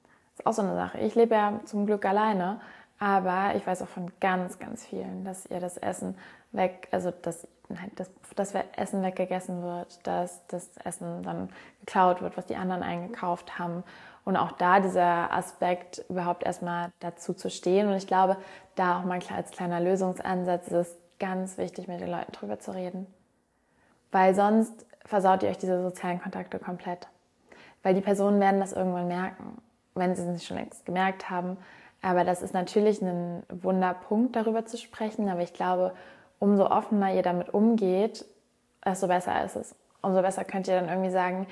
Das 0.04 0.40
ist 0.40 0.46
auch 0.46 0.54
so 0.54 0.62
eine 0.62 0.76
Sache. 0.76 1.00
Ich 1.00 1.16
lebe 1.16 1.36
ja 1.36 1.60
zum 1.66 1.86
Glück 1.86 2.06
alleine, 2.06 2.60
Aber 3.00 3.54
ich 3.56 3.68
weiß 3.68 3.82
auch 3.82 3.88
von 3.88 4.14
ganz, 4.22 4.60
ganz 4.60 4.86
vielen, 4.86 5.26
dass 5.26 5.46
ihr 5.48 5.60
das 5.60 5.78
Essen 5.78 6.16
weg, 6.54 6.88
also 6.92 7.12
dass, 7.12 7.46
nein, 7.74 7.92
dass 7.96 8.10
das 8.36 8.54
Essen 8.76 9.04
weggegessen 9.04 9.62
wird, 9.62 10.06
dass 10.08 10.46
das 10.48 10.70
Essen 10.84 11.24
dann 11.24 11.50
geklaut 11.82 12.22
wird, 12.22 12.38
was 12.38 12.46
die 12.46 12.56
anderen 12.56 12.84
eingekauft 12.84 13.60
haben. 13.60 13.84
Und 14.26 14.38
auch 14.38 14.54
da 14.54 14.80
dieser 14.80 15.32
Aspekt 15.32 16.06
überhaupt 16.10 16.44
erstmal 16.44 16.92
dazu 17.00 17.34
zu 17.34 17.50
stehen. 17.50 17.88
Und 17.88 17.96
ich 17.96 18.08
glaube, 18.08 18.38
da 18.76 19.00
auch 19.00 19.04
mal 19.04 19.20
als 19.36 19.52
kleiner 19.52 19.80
Lösungsansatz 19.80 20.68
ist 20.68 20.74
es 20.74 20.96
ganz 21.20 21.58
wichtig, 21.58 21.88
mit 21.88 22.02
den 22.02 22.10
Leuten 22.10 22.32
drüber 22.32 22.60
zu 22.60 22.72
reden. 22.72 23.08
Weil 24.12 24.34
sonst 24.34 24.86
versaut 25.06 25.44
ihr 25.44 25.50
euch 25.50 25.58
diese 25.58 25.82
sozialen 25.82 26.22
Kontakte 26.22 26.60
komplett. 26.60 27.08
Weil 27.82 27.94
die 27.94 28.02
Personen 28.02 28.40
werden 28.40 28.62
das 28.62 28.74
irgendwann 28.74 29.08
merken, 29.08 29.62
wenn 29.94 30.16
sie 30.16 30.22
es 30.22 30.28
nicht 30.28 30.48
schon 30.48 30.58
längst 30.58 30.86
gemerkt 30.86 31.30
haben. 31.30 31.58
Aber 32.02 32.24
das 32.24 32.42
ist 32.42 32.54
natürlich 32.54 33.02
ein 33.02 33.44
Wunderpunkt, 33.50 34.36
darüber 34.36 34.66
zu 34.66 34.78
sprechen. 34.78 35.30
Aber 35.30 35.42
ich 35.42 35.54
glaube, 35.54 35.94
umso 36.44 36.70
offener 36.70 37.14
ihr 37.14 37.22
damit 37.22 37.54
umgeht, 37.54 38.26
desto 38.86 39.08
besser 39.08 39.46
ist 39.46 39.56
es. 39.56 39.76
Umso 40.02 40.22
besser 40.22 40.44
könnt 40.44 40.68
ihr 40.68 40.76
dann 40.76 40.90
irgendwie 40.90 41.10
sagen, 41.10 41.48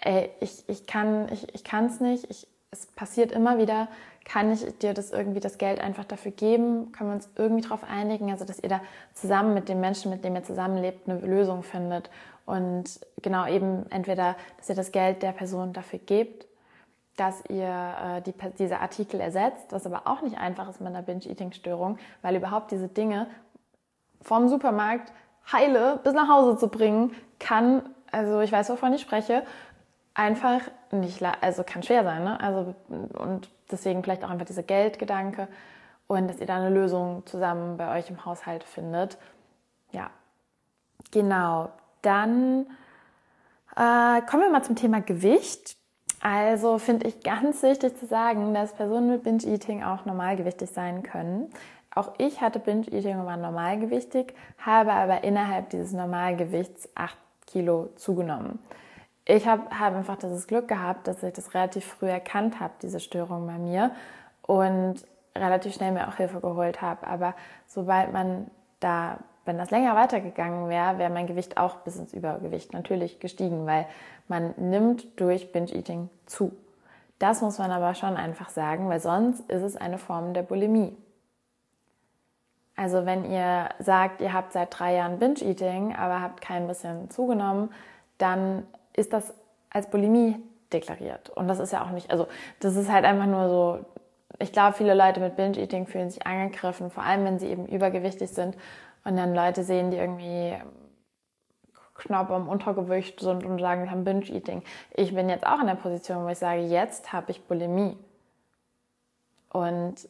ey, 0.00 0.30
ich, 0.40 0.64
ich 0.68 0.88
kann 0.88 1.26
es 1.26 1.44
ich, 1.44 1.54
ich 1.54 2.00
nicht, 2.00 2.28
ich, 2.28 2.48
es 2.72 2.86
passiert 2.86 3.30
immer 3.30 3.58
wieder, 3.58 3.86
kann 4.24 4.52
ich 4.52 4.66
dir 4.78 4.94
das 4.94 5.12
irgendwie 5.12 5.38
das 5.38 5.58
Geld 5.58 5.80
einfach 5.80 6.04
dafür 6.04 6.32
geben? 6.32 6.90
Können 6.90 7.10
wir 7.10 7.14
uns 7.14 7.30
irgendwie 7.36 7.62
darauf 7.62 7.84
einigen, 7.84 8.32
also 8.32 8.44
dass 8.44 8.58
ihr 8.58 8.68
da 8.68 8.80
zusammen 9.14 9.54
mit 9.54 9.68
den 9.68 9.78
Menschen, 9.78 10.10
mit 10.10 10.24
denen 10.24 10.34
ihr 10.34 10.42
zusammenlebt, 10.42 11.08
eine 11.08 11.20
Lösung 11.20 11.62
findet 11.62 12.10
und 12.44 12.98
genau 13.22 13.46
eben 13.46 13.86
entweder, 13.90 14.34
dass 14.58 14.68
ihr 14.68 14.74
das 14.74 14.90
Geld 14.90 15.22
der 15.22 15.32
Person 15.32 15.72
dafür 15.72 16.00
gebt 16.00 16.46
dass 17.16 17.44
ihr 17.50 17.68
äh, 17.68 18.22
die, 18.22 18.32
diese 18.58 18.80
Artikel 18.80 19.20
ersetzt, 19.20 19.66
was 19.70 19.84
aber 19.84 20.06
auch 20.06 20.22
nicht 20.22 20.38
einfach 20.38 20.68
ist 20.70 20.80
mit 20.80 20.88
einer 20.88 21.02
Binge-Eating-Störung, 21.02 21.98
weil 22.22 22.36
überhaupt 22.36 22.70
diese 22.70 22.88
Dinge 22.88 23.26
vom 24.22 24.48
Supermarkt 24.48 25.12
heile 25.50 26.00
bis 26.02 26.12
nach 26.14 26.28
Hause 26.28 26.56
zu 26.58 26.68
bringen, 26.68 27.14
kann, 27.38 27.82
also 28.10 28.40
ich 28.40 28.52
weiß, 28.52 28.70
wovon 28.70 28.92
ich 28.92 29.02
spreche, 29.02 29.42
einfach 30.14 30.60
nicht, 30.90 31.22
also 31.40 31.64
kann 31.64 31.82
schwer 31.82 32.04
sein, 32.04 32.24
ne? 32.24 32.38
Also, 32.40 32.74
und 32.88 33.48
deswegen 33.70 34.02
vielleicht 34.02 34.24
auch 34.24 34.30
einfach 34.30 34.46
dieser 34.46 34.62
Geldgedanke 34.62 35.48
und 36.06 36.28
dass 36.28 36.38
ihr 36.38 36.46
da 36.46 36.56
eine 36.56 36.70
Lösung 36.70 37.22
zusammen 37.26 37.76
bei 37.76 37.98
euch 37.98 38.10
im 38.10 38.24
Haushalt 38.24 38.64
findet. 38.64 39.18
Ja, 39.92 40.10
genau. 41.10 41.70
Dann 42.02 42.66
äh, 43.76 44.20
kommen 44.22 44.42
wir 44.42 44.50
mal 44.50 44.62
zum 44.62 44.76
Thema 44.76 45.00
Gewicht. 45.00 45.76
Also 46.20 46.78
finde 46.78 47.08
ich 47.08 47.22
ganz 47.22 47.62
wichtig 47.62 47.98
zu 47.98 48.06
sagen, 48.06 48.54
dass 48.54 48.74
Personen 48.74 49.08
mit 49.08 49.24
Binge-Eating 49.24 49.82
auch 49.82 50.04
normalgewichtig 50.04 50.70
sein 50.70 51.02
können. 51.02 51.50
Auch 51.94 52.12
ich 52.18 52.40
hatte 52.40 52.58
Binge-Eating 52.58 53.20
und 53.20 53.26
war 53.26 53.36
normalgewichtig, 53.36 54.34
habe 54.58 54.92
aber 54.92 55.24
innerhalb 55.24 55.70
dieses 55.70 55.92
Normalgewichts 55.92 56.88
8 56.94 57.16
Kilo 57.46 57.90
zugenommen. 57.96 58.58
Ich 59.24 59.46
habe 59.46 59.62
hab 59.78 59.94
einfach 59.94 60.16
dieses 60.16 60.46
Glück 60.46 60.68
gehabt, 60.68 61.06
dass 61.06 61.22
ich 61.22 61.32
das 61.32 61.54
relativ 61.54 61.84
früh 61.84 62.08
erkannt 62.08 62.60
habe, 62.60 62.72
diese 62.82 62.98
Störung 62.98 63.46
bei 63.46 63.58
mir 63.58 63.92
und 64.42 64.96
relativ 65.36 65.74
schnell 65.74 65.92
mir 65.92 66.08
auch 66.08 66.16
Hilfe 66.16 66.40
geholt 66.40 66.82
habe. 66.82 67.06
Aber 67.06 67.34
sobald 67.66 68.12
man 68.12 68.50
da 68.80 69.18
wenn 69.44 69.58
das 69.58 69.70
länger 69.70 69.96
weitergegangen 69.96 70.68
wäre, 70.68 70.98
wäre 70.98 71.10
mein 71.10 71.26
Gewicht 71.26 71.56
auch 71.56 71.76
bis 71.78 71.96
ins 71.96 72.12
Übergewicht 72.12 72.72
natürlich 72.72 73.18
gestiegen, 73.18 73.66
weil 73.66 73.86
man 74.28 74.54
nimmt 74.56 75.20
durch 75.20 75.52
Binge-Eating 75.52 76.08
zu. 76.26 76.52
Das 77.18 77.40
muss 77.40 77.58
man 77.58 77.70
aber 77.70 77.94
schon 77.94 78.16
einfach 78.16 78.50
sagen, 78.50 78.88
weil 78.88 79.00
sonst 79.00 79.40
ist 79.50 79.62
es 79.62 79.76
eine 79.76 79.98
Form 79.98 80.34
der 80.34 80.42
Bulimie. 80.42 80.96
Also 82.76 83.04
wenn 83.04 83.30
ihr 83.30 83.68
sagt, 83.78 84.20
ihr 84.20 84.32
habt 84.32 84.52
seit 84.52 84.78
drei 84.78 84.94
Jahren 84.94 85.18
Binge-Eating, 85.18 85.94
aber 85.94 86.20
habt 86.20 86.40
kein 86.40 86.66
bisschen 86.66 87.10
zugenommen, 87.10 87.70
dann 88.18 88.66
ist 88.94 89.12
das 89.12 89.34
als 89.70 89.88
Bulimie 89.88 90.36
deklariert. 90.72 91.30
Und 91.30 91.48
das 91.48 91.58
ist 91.58 91.72
ja 91.72 91.84
auch 91.84 91.90
nicht, 91.90 92.10
also 92.10 92.26
das 92.60 92.76
ist 92.76 92.90
halt 92.90 93.04
einfach 93.04 93.26
nur 93.26 93.48
so, 93.48 93.84
ich 94.38 94.52
glaube, 94.52 94.76
viele 94.76 94.94
Leute 94.94 95.20
mit 95.20 95.36
Binge-Eating 95.36 95.86
fühlen 95.86 96.10
sich 96.10 96.26
angegriffen, 96.26 96.90
vor 96.90 97.04
allem 97.04 97.24
wenn 97.24 97.38
sie 97.38 97.48
eben 97.48 97.66
übergewichtig 97.66 98.30
sind 98.30 98.56
und 99.04 99.16
dann 99.16 99.34
Leute 99.34 99.64
sehen, 99.64 99.90
die 99.90 99.98
irgendwie 99.98 100.56
knapp 101.94 102.30
am 102.30 102.48
Untergewicht 102.48 103.20
sind 103.20 103.44
und 103.44 103.58
sagen, 103.58 103.84
wir 103.84 103.90
haben 103.90 104.04
Binge-Eating. 104.04 104.62
Ich 104.94 105.14
bin 105.14 105.28
jetzt 105.28 105.46
auch 105.46 105.60
in 105.60 105.66
der 105.66 105.74
Position, 105.74 106.24
wo 106.24 106.28
ich 106.28 106.38
sage, 106.38 106.62
jetzt 106.62 107.12
habe 107.12 107.30
ich 107.30 107.44
Bulimie. 107.44 107.96
Und 109.50 110.08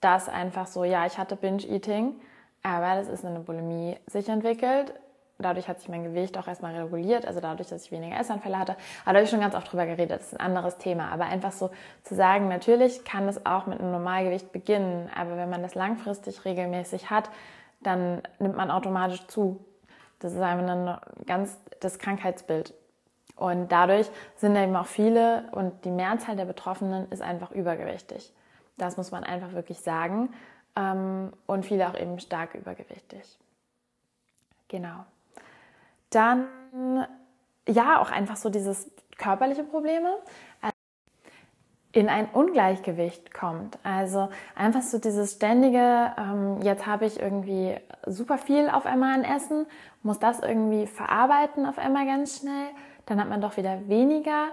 das 0.00 0.28
einfach 0.28 0.66
so, 0.66 0.84
ja, 0.84 1.06
ich 1.06 1.18
hatte 1.18 1.36
Binge-Eating, 1.36 2.14
aber 2.62 2.96
das 2.96 3.08
ist 3.08 3.24
eine 3.24 3.40
Bulimie 3.40 3.96
sich 4.06 4.28
entwickelt. 4.28 4.94
Dadurch 5.40 5.68
hat 5.68 5.78
sich 5.78 5.88
mein 5.88 6.02
Gewicht 6.02 6.36
auch 6.36 6.48
erstmal 6.48 6.74
reguliert, 6.76 7.24
also 7.24 7.38
dadurch, 7.38 7.68
dass 7.68 7.84
ich 7.84 7.92
weniger 7.92 8.18
Essanfälle 8.18 8.58
hatte. 8.58 8.72
Aber 9.04 9.12
da 9.12 9.18
habe 9.18 9.22
ich 9.22 9.30
schon 9.30 9.40
ganz 9.40 9.54
oft 9.54 9.70
drüber 9.70 9.86
geredet, 9.86 10.20
das 10.20 10.32
ist 10.32 10.40
ein 10.40 10.46
anderes 10.46 10.78
Thema. 10.78 11.12
Aber 11.12 11.26
einfach 11.26 11.52
so 11.52 11.70
zu 12.02 12.16
sagen, 12.16 12.48
natürlich 12.48 13.04
kann 13.04 13.28
es 13.28 13.46
auch 13.46 13.66
mit 13.66 13.78
einem 13.78 13.92
Normalgewicht 13.92 14.50
beginnen, 14.50 15.08
aber 15.14 15.36
wenn 15.36 15.48
man 15.48 15.62
das 15.62 15.76
langfristig 15.76 16.44
regelmäßig 16.44 17.10
hat, 17.10 17.30
dann 17.80 18.22
nimmt 18.40 18.56
man 18.56 18.72
automatisch 18.72 19.24
zu. 19.28 19.64
Das 20.18 20.32
ist 20.32 20.40
einfach 20.40 20.68
ein 20.68 20.98
ganz 21.26 21.56
das 21.78 22.00
Krankheitsbild. 22.00 22.74
Und 23.36 23.70
dadurch 23.70 24.10
sind 24.34 24.56
eben 24.56 24.74
auch 24.74 24.86
viele 24.86 25.44
und 25.52 25.84
die 25.84 25.90
Mehrzahl 25.90 26.34
der 26.34 26.44
Betroffenen 26.44 27.08
ist 27.12 27.22
einfach 27.22 27.52
übergewichtig. 27.52 28.32
Das 28.78 28.96
muss 28.96 29.10
man 29.10 29.24
einfach 29.24 29.52
wirklich 29.52 29.80
sagen. 29.80 30.30
Ähm, 30.76 31.32
und 31.46 31.66
viele 31.66 31.88
auch 31.88 31.98
eben 31.98 32.18
stark 32.20 32.54
übergewichtig. 32.54 33.38
Genau. 34.68 35.04
Dann, 36.10 36.46
ja, 37.66 38.00
auch 38.00 38.10
einfach 38.10 38.36
so 38.36 38.48
dieses 38.48 38.90
körperliche 39.18 39.64
Probleme 39.64 40.18
in 41.92 42.08
ein 42.08 42.26
Ungleichgewicht 42.26 43.32
kommt. 43.32 43.78
Also 43.82 44.28
einfach 44.54 44.82
so 44.82 44.98
dieses 44.98 45.32
ständige, 45.32 46.12
ähm, 46.18 46.60
jetzt 46.62 46.86
habe 46.86 47.06
ich 47.06 47.18
irgendwie 47.18 47.76
super 48.06 48.38
viel 48.38 48.68
auf 48.68 48.86
einmal 48.86 49.14
an 49.14 49.24
Essen, 49.24 49.66
muss 50.02 50.18
das 50.18 50.40
irgendwie 50.40 50.86
verarbeiten 50.86 51.66
auf 51.66 51.78
einmal 51.78 52.06
ganz 52.06 52.38
schnell, 52.38 52.68
dann 53.06 53.20
hat 53.20 53.28
man 53.28 53.40
doch 53.40 53.56
wieder 53.56 53.88
weniger 53.88 54.48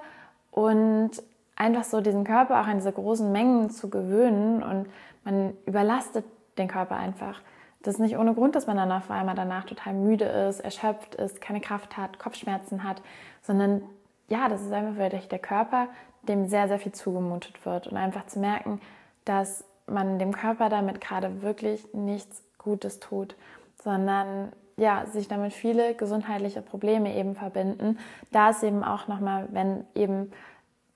und 0.51 1.11
einfach 1.55 1.83
so 1.83 2.01
diesen 2.01 2.23
Körper 2.23 2.61
auch 2.61 2.67
an 2.67 2.77
diese 2.77 2.91
großen 2.91 3.31
Mengen 3.31 3.69
zu 3.69 3.89
gewöhnen 3.89 4.63
und 4.63 4.87
man 5.23 5.53
überlastet 5.65 6.25
den 6.57 6.67
Körper 6.67 6.95
einfach. 6.95 7.41
Das 7.81 7.95
ist 7.95 7.99
nicht 7.99 8.17
ohne 8.17 8.33
Grund, 8.33 8.55
dass 8.55 8.67
man 8.67 8.77
dann 8.77 8.91
auf 8.91 9.11
einmal 9.11 9.35
danach 9.35 9.65
total 9.65 9.93
müde 9.93 10.25
ist, 10.25 10.59
erschöpft 10.59 11.15
ist, 11.15 11.39
keine 11.39 11.61
Kraft 11.61 11.97
hat, 11.97 12.19
Kopfschmerzen 12.19 12.83
hat, 12.83 13.01
sondern 13.43 13.83
ja, 14.27 14.49
das 14.49 14.63
ist 14.63 14.71
einfach 14.71 14.97
wirklich 14.97 15.27
der 15.27 15.39
Körper, 15.39 15.87
dem 16.23 16.47
sehr, 16.47 16.67
sehr 16.67 16.79
viel 16.79 16.93
zugemutet 16.93 17.63
wird 17.65 17.87
und 17.87 17.97
einfach 17.97 18.25
zu 18.25 18.39
merken, 18.39 18.81
dass 19.23 19.63
man 19.85 20.17
dem 20.17 20.33
Körper 20.33 20.69
damit 20.69 20.99
gerade 20.99 21.43
wirklich 21.43 21.93
nichts 21.93 22.43
Gutes 22.57 22.99
tut, 22.99 23.35
sondern 23.83 24.51
ja, 24.77 25.05
sich 25.05 25.27
damit 25.27 25.53
viele 25.53 25.93
gesundheitliche 25.93 26.61
Probleme 26.61 27.15
eben 27.15 27.35
verbinden. 27.35 27.99
Da 28.31 28.49
ist 28.49 28.63
eben 28.63 28.83
auch 28.83 29.07
nochmal, 29.07 29.47
wenn 29.51 29.85
eben 29.93 30.31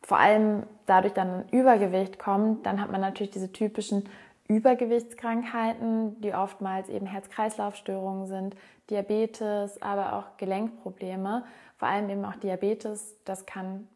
vor 0.01 0.19
allem 0.19 0.63
dadurch 0.85 1.13
dann 1.13 1.29
ein 1.29 1.49
Übergewicht 1.51 2.19
kommt, 2.19 2.65
dann 2.65 2.81
hat 2.81 2.91
man 2.91 3.01
natürlich 3.01 3.31
diese 3.31 3.51
typischen 3.51 4.09
Übergewichtskrankheiten, 4.47 6.19
die 6.21 6.33
oftmals 6.33 6.89
eben 6.89 7.05
Herz-Kreislauf-Störungen 7.05 8.25
sind, 8.25 8.55
Diabetes, 8.89 9.81
aber 9.81 10.13
auch 10.13 10.37
Gelenkprobleme. 10.37 11.43
Vor 11.77 11.87
allem 11.87 12.09
eben 12.09 12.25
auch 12.25 12.35
Diabetes, 12.35 13.15
das 13.25 13.45
kann 13.45 13.87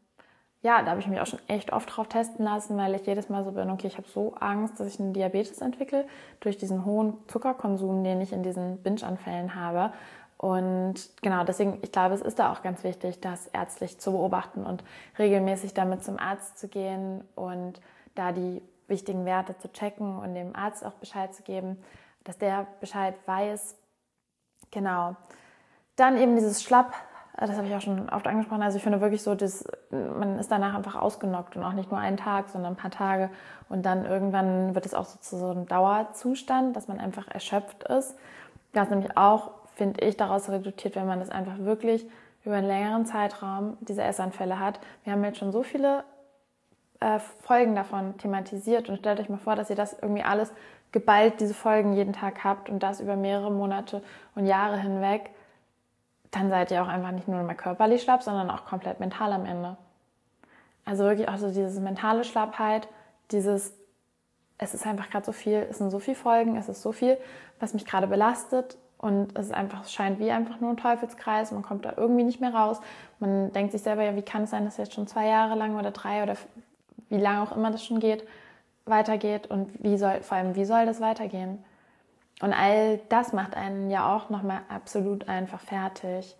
ja, 0.63 0.81
da 0.81 0.91
habe 0.91 1.01
ich 1.01 1.07
mich 1.07 1.19
auch 1.19 1.27
schon 1.27 1.41
echt 1.49 1.73
oft 1.73 1.93
drauf 1.93 2.07
testen 2.07 2.45
lassen, 2.45 2.77
weil 2.77 2.95
ich 2.95 3.05
jedes 3.05 3.27
Mal 3.27 3.43
so 3.43 3.51
bin, 3.51 3.69
okay, 3.69 3.87
ich 3.87 3.97
habe 3.97 4.07
so 4.07 4.33
Angst, 4.39 4.79
dass 4.79 4.87
ich 4.87 4.97
einen 4.97 5.11
Diabetes 5.11 5.59
entwickle 5.59 6.05
durch 6.39 6.57
diesen 6.57 6.85
hohen 6.85 7.17
Zuckerkonsum, 7.27 8.01
den 8.05 8.21
ich 8.21 8.31
in 8.31 8.43
diesen 8.43 8.77
Binge-Anfällen 8.77 9.55
habe. 9.55 9.91
Und 10.43 10.95
genau, 11.21 11.45
deswegen, 11.45 11.79
ich 11.83 11.93
glaube, 11.93 12.15
es 12.15 12.21
ist 12.21 12.37
da 12.37 12.51
auch 12.51 12.63
ganz 12.63 12.83
wichtig, 12.83 13.21
das 13.21 13.47
ärztlich 13.47 13.97
zu 13.99 14.11
beobachten 14.11 14.65
und 14.65 14.83
regelmäßig 15.17 15.73
damit 15.73 16.03
zum 16.03 16.19
Arzt 16.19 16.57
zu 16.57 16.67
gehen 16.67 17.23
und 17.35 17.79
da 18.15 18.33
die 18.33 18.61
wichtigen 18.89 19.23
Werte 19.23 19.57
zu 19.57 19.71
checken 19.71 20.19
und 20.19 20.35
dem 20.35 20.53
Arzt 20.53 20.85
auch 20.85 20.95
Bescheid 20.95 21.33
zu 21.33 21.43
geben, 21.43 21.81
dass 22.25 22.37
der 22.37 22.67
Bescheid 22.81 23.15
weiß. 23.25 23.75
Genau. 24.71 25.15
Dann 25.95 26.17
eben 26.17 26.35
dieses 26.35 26.61
Schlapp 26.61 26.93
das 27.35 27.57
habe 27.57 27.67
ich 27.67 27.73
auch 27.73 27.81
schon 27.81 28.09
oft 28.09 28.27
angesprochen. 28.27 28.61
Also 28.61 28.77
ich 28.77 28.83
finde 28.83 29.01
wirklich 29.01 29.23
so, 29.23 29.33
dass 29.33 29.65
man 29.89 30.37
ist 30.37 30.51
danach 30.51 30.75
einfach 30.75 30.95
ausgenockt 30.95 31.55
und 31.55 31.63
auch 31.63 31.73
nicht 31.73 31.89
nur 31.89 31.99
einen 31.99 32.17
Tag, 32.17 32.49
sondern 32.49 32.73
ein 32.73 32.77
paar 32.77 32.91
Tage. 32.91 33.31
Und 33.69 33.85
dann 33.85 34.05
irgendwann 34.05 34.75
wird 34.75 34.85
es 34.85 34.93
auch 34.93 35.05
so 35.05 35.17
zu 35.19 35.37
so 35.37 35.49
einem 35.49 35.67
Dauerzustand, 35.67 36.75
dass 36.75 36.87
man 36.87 36.99
einfach 36.99 37.27
erschöpft 37.27 37.85
ist. 37.85 38.15
Das 38.73 38.89
nämlich 38.89 39.17
auch, 39.17 39.51
finde 39.75 40.05
ich, 40.05 40.17
daraus 40.17 40.49
reduziert, 40.49 40.95
wenn 40.95 41.07
man 41.07 41.19
das 41.19 41.29
einfach 41.29 41.59
wirklich 41.59 42.05
über 42.45 42.55
einen 42.55 42.67
längeren 42.67 43.05
Zeitraum 43.05 43.77
diese 43.81 44.03
Essanfälle 44.03 44.59
hat. 44.59 44.79
Wir 45.03 45.13
haben 45.13 45.23
jetzt 45.23 45.37
schon 45.37 45.51
so 45.51 45.63
viele 45.63 46.03
äh, 46.99 47.19
Folgen 47.41 47.75
davon 47.75 48.17
thematisiert 48.17 48.89
und 48.89 48.97
stellt 48.97 49.19
euch 49.19 49.29
mal 49.29 49.37
vor, 49.37 49.55
dass 49.55 49.69
ihr 49.69 49.75
das 49.75 49.93
irgendwie 49.93 50.23
alles 50.23 50.51
geballt, 50.91 51.39
diese 51.39 51.53
Folgen 51.53 51.93
jeden 51.93 52.13
Tag 52.13 52.43
habt 52.43 52.69
und 52.69 52.83
das 52.83 52.99
über 52.99 53.15
mehrere 53.15 53.51
Monate 53.51 54.03
und 54.35 54.45
Jahre 54.45 54.77
hinweg, 54.77 55.31
dann 56.31 56.49
seid 56.49 56.71
ihr 56.71 56.83
auch 56.83 56.87
einfach 56.87 57.11
nicht 57.11 57.27
nur 57.27 57.41
mehr 57.43 57.55
körperlich 57.55 58.03
schlapp, 58.03 58.23
sondern 58.23 58.49
auch 58.49 58.65
komplett 58.65 58.99
mental 58.99 59.33
am 59.33 59.45
Ende. 59.45 59.77
Also 60.85 61.03
wirklich 61.03 61.29
auch 61.29 61.37
so 61.37 61.49
diese 61.49 61.79
mentale 61.79 62.23
Schlappheit, 62.23 62.87
dieses, 63.31 63.73
es 64.57 64.73
ist 64.73 64.85
einfach 64.85 65.09
gerade 65.09 65.25
so 65.25 65.31
viel, 65.31 65.65
es 65.69 65.77
sind 65.77 65.89
so 65.89 65.99
viele 65.99 66.17
Folgen, 66.17 66.57
es 66.57 66.69
ist 66.69 66.81
so 66.81 66.91
viel, 66.91 67.17
was 67.59 67.73
mich 67.73 67.85
gerade 67.85 68.07
belastet 68.07 68.77
und 69.03 69.37
es 69.37 69.47
ist 69.47 69.53
einfach, 69.53 69.81
es 69.83 69.91
scheint 69.91 70.17
wie 70.19 70.31
einfach 70.31 70.61
nur 70.61 70.69
ein 70.69 70.77
Teufelskreis, 70.77 71.51
man 71.51 71.61
kommt 71.61 71.83
da 71.83 71.93
irgendwie 71.97 72.23
nicht 72.23 72.39
mehr 72.39 72.55
raus. 72.55 72.79
Man 73.19 73.51
denkt 73.51 73.73
sich 73.73 73.81
selber, 73.81 74.01
ja, 74.01 74.15
wie 74.15 74.21
kann 74.21 74.43
es 74.43 74.51
sein, 74.51 74.63
dass 74.63 74.77
jetzt 74.77 74.93
schon 74.93 75.07
zwei 75.07 75.27
Jahre 75.27 75.55
lang 75.55 75.77
oder 75.77 75.91
drei 75.91 76.23
oder 76.23 76.37
wie 77.09 77.17
lange 77.17 77.41
auch 77.41 77.53
immer 77.53 77.69
das 77.69 77.83
schon 77.83 77.99
geht, 77.99 78.25
weitergeht 78.85 79.47
und 79.47 79.83
wie 79.83 79.97
soll, 79.97 80.21
vor 80.21 80.37
allem, 80.37 80.55
wie 80.55 80.63
soll 80.63 80.85
das 80.85 81.01
weitergehen? 81.01 81.61
Und 82.41 82.53
all 82.53 83.01
das 83.09 83.33
macht 83.33 83.57
einen 83.57 83.91
ja 83.91 84.15
auch 84.15 84.29
nochmal 84.29 84.61
absolut 84.69 85.27
einfach 85.27 85.59
fertig. 85.59 86.37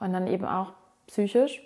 Und 0.00 0.14
dann 0.14 0.26
eben 0.26 0.46
auch 0.46 0.72
psychisch, 1.08 1.60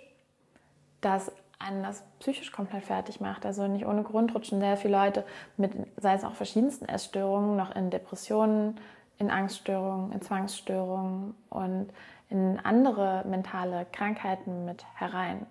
dass 0.99 1.31
einen 1.59 1.81
das 1.81 2.03
psychisch 2.19 2.51
komplett 2.51 2.83
fertig 2.83 3.21
macht. 3.21 3.45
Also 3.45 3.67
nicht 3.67 3.85
ohne 3.85 4.03
Grund 4.03 4.35
rutschen 4.35 4.59
sehr 4.59 4.75
viele 4.75 4.97
Leute 4.97 5.23
mit, 5.55 5.71
sei 5.95 6.13
es 6.13 6.25
auch 6.25 6.33
verschiedensten 6.33 6.85
Essstörungen, 6.85 7.55
noch 7.55 7.73
in 7.73 7.89
Depressionen, 7.89 8.77
in 9.21 9.29
Angststörungen, 9.29 10.11
in 10.11 10.21
Zwangsstörungen 10.21 11.35
und 11.49 11.89
in 12.29 12.59
andere 12.63 13.23
mentale 13.27 13.85
Krankheiten 13.91 14.65
mit 14.65 14.83
herein. 14.95 15.45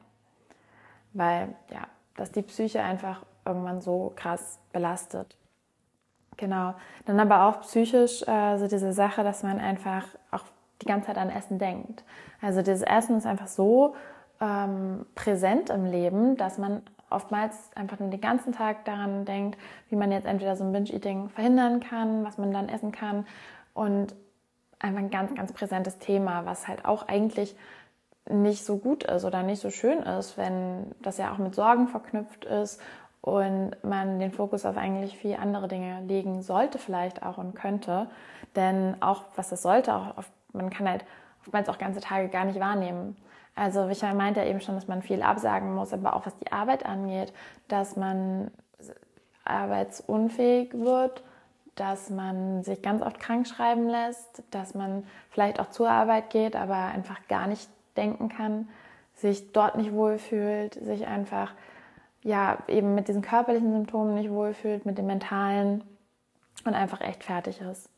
Weil, 1.13 1.55
ja, 1.71 1.87
dass 2.17 2.33
die 2.33 2.43
Psyche 2.43 2.83
einfach 2.83 3.23
irgendwann 3.45 3.81
so 3.81 4.13
krass 4.17 4.59
belastet. 4.73 5.37
Genau. 6.37 6.75
Dann 7.07 7.21
aber 7.21 7.47
auch 7.47 7.61
psychisch 7.61 8.23
äh, 8.27 8.59
so 8.59 8.67
diese 8.67 8.93
Sache, 8.93 9.23
dass 9.23 9.43
man 9.45 9.61
einfach 9.61 10.05
auch 10.33 10.45
die 10.83 10.87
ganze 10.87 11.09
Zeit 11.09 11.19
an 11.19 11.31
Essen 11.31 11.59
denkt. 11.59 12.03
Also 12.41 12.63
dieses 12.63 12.83
Essen 12.83 13.19
ist 13.19 13.27
einfach 13.27 13.47
so 13.47 13.95
ähm, 14.41 15.07
präsent 15.15 15.71
im 15.71 15.85
Leben, 15.85 16.37
dass 16.37 16.59
man 16.59 16.83
oftmals 17.11 17.55
einfach 17.75 17.99
nur 17.99 18.09
den 18.09 18.21
ganzen 18.21 18.53
Tag 18.53 18.85
daran 18.85 19.25
denkt, 19.25 19.59
wie 19.91 19.97
man 19.97 20.11
jetzt 20.13 20.27
entweder 20.27 20.57
so 20.57 20.65
ein 20.65 20.73
Binge-Eating 20.73 21.29
verhindern 21.29 21.81
kann, 21.81 22.25
was 22.25 22.39
man 22.39 22.53
dann 22.53 22.69
essen 22.69 22.93
kann 22.93 23.27
und 23.75 24.15
einfach 24.79 25.01
ein 25.01 25.11
ganz, 25.11 25.35
ganz 25.35 25.53
präsentes 25.53 25.99
Thema, 25.99 26.47
was 26.47 26.69
halt 26.69 26.85
auch 26.85 27.09
eigentlich 27.09 27.57
nicht 28.29 28.65
so 28.65 28.79
gut 28.79 29.05
ist 29.05 29.25
oder 29.25 29.43
nicht 29.43 29.61
so 29.61 29.71
schön 29.71 30.01
ist, 30.01 30.37
wenn 30.37 30.95
das 31.03 31.19
ja 31.19 31.33
auch 31.33 31.39
mit 31.39 31.55
Sorgen 31.55 31.89
verknüpft 31.89 32.45
ist 32.45 32.81
und 33.21 33.73
man 33.83 34.19
den 34.19 34.33
Fokus 34.33 34.65
auf 34.65 34.77
eigentlich 34.77 35.17
viel 35.17 35.37
andere 35.37 35.69
Dinge 35.69 36.03
legen 36.07 36.43
sollte 36.43 36.79
vielleicht 36.79 37.23
auch 37.23 37.39
und 37.39 37.55
könnte. 37.55 38.09
Denn 38.57 38.97
auch 39.01 39.25
was 39.37 39.51
das 39.51 39.63
sollte, 39.63 39.95
auch 39.95 40.19
auf, 40.19 40.31
man 40.53 40.71
kann 40.71 40.89
halt 40.89 41.05
oftmals 41.43 41.69
auch 41.69 41.79
ganze 41.79 42.01
Tage 42.01 42.29
gar 42.29 42.45
nicht 42.45 42.61
wahrnehmen. 42.61 43.17
Also 43.55 43.85
Michael 43.85 44.15
meinte 44.15 44.41
ja 44.41 44.47
eben 44.47 44.61
schon, 44.61 44.75
dass 44.75 44.89
man 44.89 45.03
viel 45.03 45.23
absagen 45.23 45.75
muss, 45.75 45.93
aber 45.93 46.15
auch 46.15 46.25
was 46.25 46.37
die 46.39 46.53
Arbeit 46.53 46.87
angeht, 46.87 47.33
dass 47.69 47.97
man 47.97 48.51
arbeitsunfähig 49.45 50.73
wird, 50.75 51.23
dass 51.75 52.11
man 52.11 52.63
sich 52.63 52.83
ganz 52.83 53.03
oft 53.03 53.19
krank 53.21 53.47
schreiben 53.47 53.89
lässt, 53.89 54.43
dass 54.51 54.75
man 54.75 55.05
vielleicht 55.31 55.61
auch 55.61 55.71
zur 55.71 55.91
Arbeit 55.91 56.31
geht, 56.31 56.57
aber 56.57 56.77
einfach 56.77 57.27
gar 57.29 57.47
nicht 57.47 57.69
denken 57.97 58.29
kann, 58.29 58.69
sich 59.15 59.53
dort 59.53 59.77
nicht 59.77 59.93
wohlfühlt, 59.93 60.75
sich 60.75 61.07
einfach 61.07 61.53
ja 62.23 62.59
eben 62.69 62.95
mit 62.95 63.09
diesen 63.09 63.23
körperlichen 63.23 63.73
Symptomen 63.73 64.15
nicht 64.15 64.31
wohlfühlt, 64.31 64.87
mit 64.87 64.99
den 64.99 65.07
mentalen 65.07 65.85
und 66.65 66.75
einfach 66.75 67.01
echt 67.01 67.25
fertig 67.25 67.61
ist. 67.61 67.89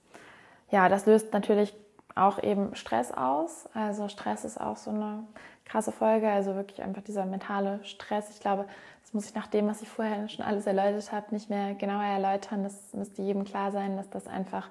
Ja, 0.70 0.88
das 0.88 1.06
löst 1.06 1.32
natürlich 1.32 1.74
auch 2.14 2.42
eben 2.42 2.74
Stress 2.74 3.12
aus. 3.12 3.68
Also 3.74 4.08
Stress 4.08 4.44
ist 4.44 4.60
auch 4.60 4.76
so 4.76 4.90
eine 4.90 5.24
krasse 5.64 5.92
Folge, 5.92 6.30
also 6.30 6.54
wirklich 6.54 6.82
einfach 6.82 7.02
dieser 7.02 7.24
mentale 7.24 7.80
Stress. 7.84 8.30
Ich 8.30 8.40
glaube, 8.40 8.66
das 9.02 9.12
muss 9.12 9.26
ich 9.26 9.34
nach 9.34 9.46
dem, 9.46 9.68
was 9.68 9.82
ich 9.82 9.88
vorher 9.88 10.28
schon 10.28 10.44
alles 10.44 10.66
erläutert 10.66 11.12
habe, 11.12 11.34
nicht 11.34 11.50
mehr 11.50 11.74
genauer 11.74 12.04
erläutern. 12.04 12.62
Das 12.62 12.92
müsste 12.92 13.22
jedem 13.22 13.44
klar 13.44 13.72
sein, 13.72 13.96
dass 13.96 14.10
das 14.10 14.26
einfach 14.26 14.68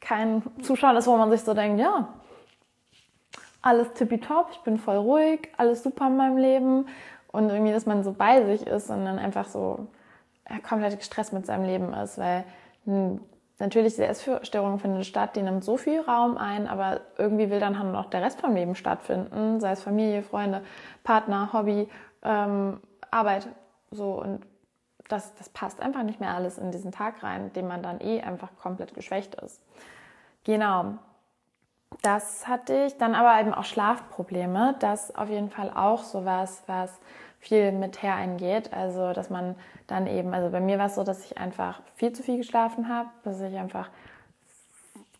kein 0.00 0.42
Zuschauen 0.62 0.96
ist, 0.96 1.06
wo 1.06 1.16
man 1.16 1.30
sich 1.30 1.40
so 1.42 1.54
denkt, 1.54 1.80
ja, 1.80 2.08
alles 3.62 3.92
tippitopp, 3.94 4.48
ich 4.52 4.60
bin 4.60 4.78
voll 4.78 4.96
ruhig, 4.96 5.48
alles 5.56 5.82
super 5.82 6.08
in 6.08 6.16
meinem 6.16 6.36
Leben 6.36 6.86
und 7.32 7.48
irgendwie, 7.48 7.72
dass 7.72 7.86
man 7.86 8.04
so 8.04 8.12
bei 8.12 8.44
sich 8.44 8.66
ist 8.66 8.90
und 8.90 9.04
dann 9.06 9.18
einfach 9.18 9.46
so 9.46 9.86
komplett 10.68 10.98
gestresst 10.98 11.32
mit 11.32 11.46
seinem 11.46 11.64
Leben 11.64 11.92
ist, 11.94 12.18
weil 12.18 12.44
Natürlich, 13.58 13.94
diese 13.94 14.06
Essstörung 14.06 14.80
findet 14.80 15.06
statt, 15.06 15.36
die 15.36 15.42
nimmt 15.42 15.62
so 15.62 15.76
viel 15.76 16.00
Raum 16.00 16.36
ein, 16.36 16.66
aber 16.66 17.02
irgendwie 17.18 17.50
will 17.50 17.60
dann 17.60 17.92
noch 17.92 18.10
der 18.10 18.22
Rest 18.22 18.40
vom 18.40 18.54
Leben 18.54 18.74
stattfinden, 18.74 19.60
sei 19.60 19.72
es 19.72 19.82
Familie, 19.82 20.22
Freunde, 20.22 20.62
Partner, 21.04 21.52
Hobby, 21.52 21.88
ähm, 22.22 22.80
Arbeit, 23.12 23.46
so 23.92 24.20
und 24.20 24.44
das, 25.08 25.34
das 25.36 25.48
passt 25.50 25.80
einfach 25.80 26.02
nicht 26.02 26.18
mehr 26.18 26.34
alles 26.34 26.58
in 26.58 26.72
diesen 26.72 26.90
Tag 26.90 27.22
rein, 27.22 27.52
dem 27.52 27.68
man 27.68 27.82
dann 27.82 28.00
eh 28.00 28.22
einfach 28.22 28.56
komplett 28.56 28.94
geschwächt 28.94 29.34
ist. 29.36 29.62
Genau. 30.44 30.94
Das 32.02 32.48
hatte 32.48 32.86
ich. 32.86 32.98
Dann 32.98 33.14
aber 33.14 33.40
eben 33.40 33.54
auch 33.54 33.64
Schlafprobleme. 33.64 34.74
Das 34.80 35.14
auf 35.14 35.28
jeden 35.28 35.50
Fall 35.50 35.70
auch 35.74 36.02
sowas, 36.02 36.64
was 36.66 36.98
viel 37.44 37.72
mit 37.72 38.02
hereingeht. 38.02 38.72
Also, 38.72 39.12
dass 39.12 39.28
man 39.28 39.54
dann 39.86 40.06
eben, 40.06 40.32
also 40.32 40.50
bei 40.50 40.60
mir 40.60 40.78
war 40.78 40.86
es 40.86 40.94
so, 40.94 41.04
dass 41.04 41.24
ich 41.24 41.38
einfach 41.38 41.80
viel 41.96 42.12
zu 42.12 42.22
viel 42.22 42.38
geschlafen 42.38 42.88
habe, 42.88 43.08
dass 43.22 43.40
ich 43.40 43.56
einfach 43.56 43.90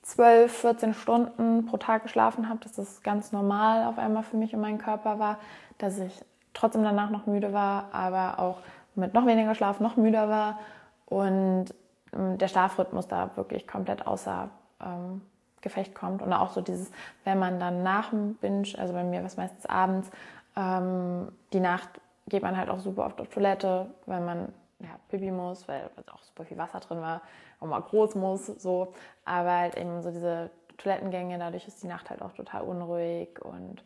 12, 0.02 0.52
14 0.52 0.94
Stunden 0.94 1.66
pro 1.66 1.76
Tag 1.76 2.04
geschlafen 2.04 2.48
habe, 2.48 2.60
dass 2.60 2.72
das 2.72 3.02
ganz 3.02 3.32
normal 3.32 3.86
auf 3.86 3.98
einmal 3.98 4.22
für 4.22 4.36
mich 4.36 4.54
und 4.54 4.60
meinen 4.60 4.78
Körper 4.78 5.18
war, 5.18 5.38
dass 5.78 5.98
ich 5.98 6.24
trotzdem 6.54 6.82
danach 6.82 7.10
noch 7.10 7.26
müde 7.26 7.52
war, 7.52 7.88
aber 7.92 8.38
auch 8.38 8.58
mit 8.94 9.12
noch 9.12 9.26
weniger 9.26 9.54
Schlaf 9.54 9.80
noch 9.80 9.96
müder 9.96 10.28
war 10.28 10.58
und 11.06 11.66
ähm, 12.14 12.38
der 12.38 12.48
Schlafrhythmus 12.48 13.08
da 13.08 13.30
wirklich 13.36 13.66
komplett 13.66 14.06
außer 14.06 14.48
ähm, 14.82 15.20
Gefecht 15.60 15.94
kommt 15.94 16.22
und 16.22 16.32
auch 16.32 16.52
so 16.52 16.60
dieses, 16.60 16.90
wenn 17.24 17.38
man 17.38 17.58
dann 17.58 17.82
nach 17.82 18.10
dem 18.10 18.34
Binge, 18.34 18.68
also 18.78 18.92
bei 18.92 19.04
mir 19.04 19.24
was 19.24 19.36
meistens 19.36 19.66
abends, 19.66 20.10
ähm, 20.56 21.28
die 21.52 21.60
Nacht 21.60 21.88
geht 22.26 22.42
man 22.42 22.56
halt 22.56 22.70
auch 22.70 22.80
super 22.80 23.06
oft 23.06 23.20
auf 23.20 23.28
Toilette, 23.28 23.90
weil 24.06 24.20
man 24.20 24.52
ja, 24.80 24.98
pipi 25.08 25.30
muss, 25.30 25.66
weil 25.68 25.88
auch 26.12 26.22
super 26.22 26.44
viel 26.44 26.58
Wasser 26.58 26.80
drin 26.80 27.00
war 27.00 27.22
und 27.60 27.70
mal 27.70 27.80
groß 27.80 28.14
muss, 28.16 28.46
so. 28.46 28.92
Aber 29.24 29.52
halt 29.52 29.76
eben 29.76 30.02
so 30.02 30.10
diese 30.10 30.50
Toilettengänge, 30.78 31.38
dadurch 31.38 31.66
ist 31.66 31.82
die 31.82 31.86
Nacht 31.86 32.10
halt 32.10 32.22
auch 32.22 32.32
total 32.32 32.62
unruhig 32.62 33.40
und 33.42 33.82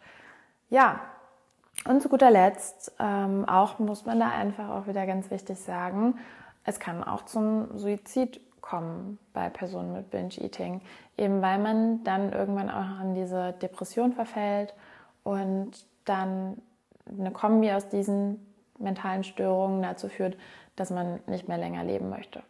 ja. 0.71 1.01
Und 1.85 2.03
zu 2.03 2.09
guter 2.09 2.31
Letzt, 2.31 2.93
ähm, 2.99 3.49
auch 3.49 3.79
muss 3.79 4.05
man 4.05 4.19
da 4.19 4.31
einfach 4.31 4.69
auch 4.71 4.89
wieder 4.89 5.07
ganz 5.07 5.31
wichtig 5.31 5.61
sagen, 5.61 6.19
es 6.65 6.81
kann 6.81 7.05
auch 7.05 7.25
zum 7.25 7.79
Suizid 7.79 8.41
kommen 8.61 9.19
bei 9.33 9.49
Personen 9.49 9.93
mit 9.93 10.11
Binge-Eating, 10.11 10.83
eben 11.17 11.41
weil 11.41 11.59
man 11.59 12.03
dann 12.05 12.33
irgendwann 12.33 12.69
auch 12.69 13.01
an 13.01 13.15
diese 13.15 13.53
Depression 13.53 14.13
verfällt 14.13 14.75
und 15.23 15.71
dann 16.05 16.61
eine 17.19 17.31
Kombi 17.31 17.71
aus 17.73 17.89
diesen 17.89 18.47
mentalen 18.79 19.25
Störungen 19.25 19.83
dazu 19.83 20.09
führt, 20.09 20.37
dass 20.77 20.91
man 20.91 21.21
nicht 21.27 21.49
mehr 21.49 21.59
länger 21.59 21.85
leben 21.85 22.09
möchte. 22.11 22.43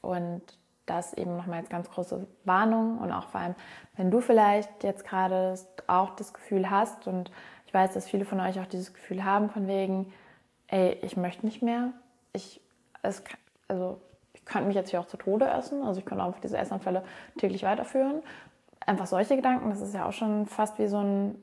Und 0.00 0.42
das 0.86 1.14
eben 1.14 1.36
nochmal 1.36 1.60
als 1.60 1.68
ganz 1.68 1.90
große 1.90 2.26
Warnung 2.44 2.98
und 2.98 3.12
auch 3.12 3.28
vor 3.28 3.40
allem, 3.40 3.54
wenn 3.96 4.10
du 4.10 4.20
vielleicht 4.20 4.82
jetzt 4.82 5.04
gerade 5.04 5.54
auch 5.86 6.10
das 6.16 6.34
Gefühl 6.34 6.70
hast 6.70 7.06
und 7.06 7.30
ich 7.66 7.74
weiß, 7.74 7.94
dass 7.94 8.08
viele 8.08 8.24
von 8.24 8.40
euch 8.40 8.60
auch 8.60 8.66
dieses 8.66 8.92
Gefühl 8.92 9.24
haben 9.24 9.48
von 9.48 9.66
wegen, 9.68 10.12
ey, 10.66 10.98
ich 11.02 11.16
möchte 11.16 11.46
nicht 11.46 11.62
mehr, 11.62 11.92
ich, 12.32 12.60
es, 13.02 13.22
also 13.68 14.00
ich 14.34 14.44
könnte 14.44 14.66
mich 14.66 14.76
jetzt 14.76 14.90
hier 14.90 15.00
auch 15.00 15.06
zu 15.06 15.16
Tode 15.16 15.46
essen, 15.46 15.82
also 15.82 16.00
ich 16.00 16.04
könnte 16.04 16.24
auch 16.24 16.38
diese 16.40 16.58
Essanfälle 16.58 17.04
täglich 17.38 17.62
weiterführen. 17.62 18.22
Einfach 18.80 19.06
solche 19.06 19.36
Gedanken, 19.36 19.70
das 19.70 19.80
ist 19.80 19.94
ja 19.94 20.06
auch 20.06 20.12
schon 20.12 20.46
fast 20.46 20.78
wie 20.78 20.88
so 20.88 20.98
ein 20.98 21.40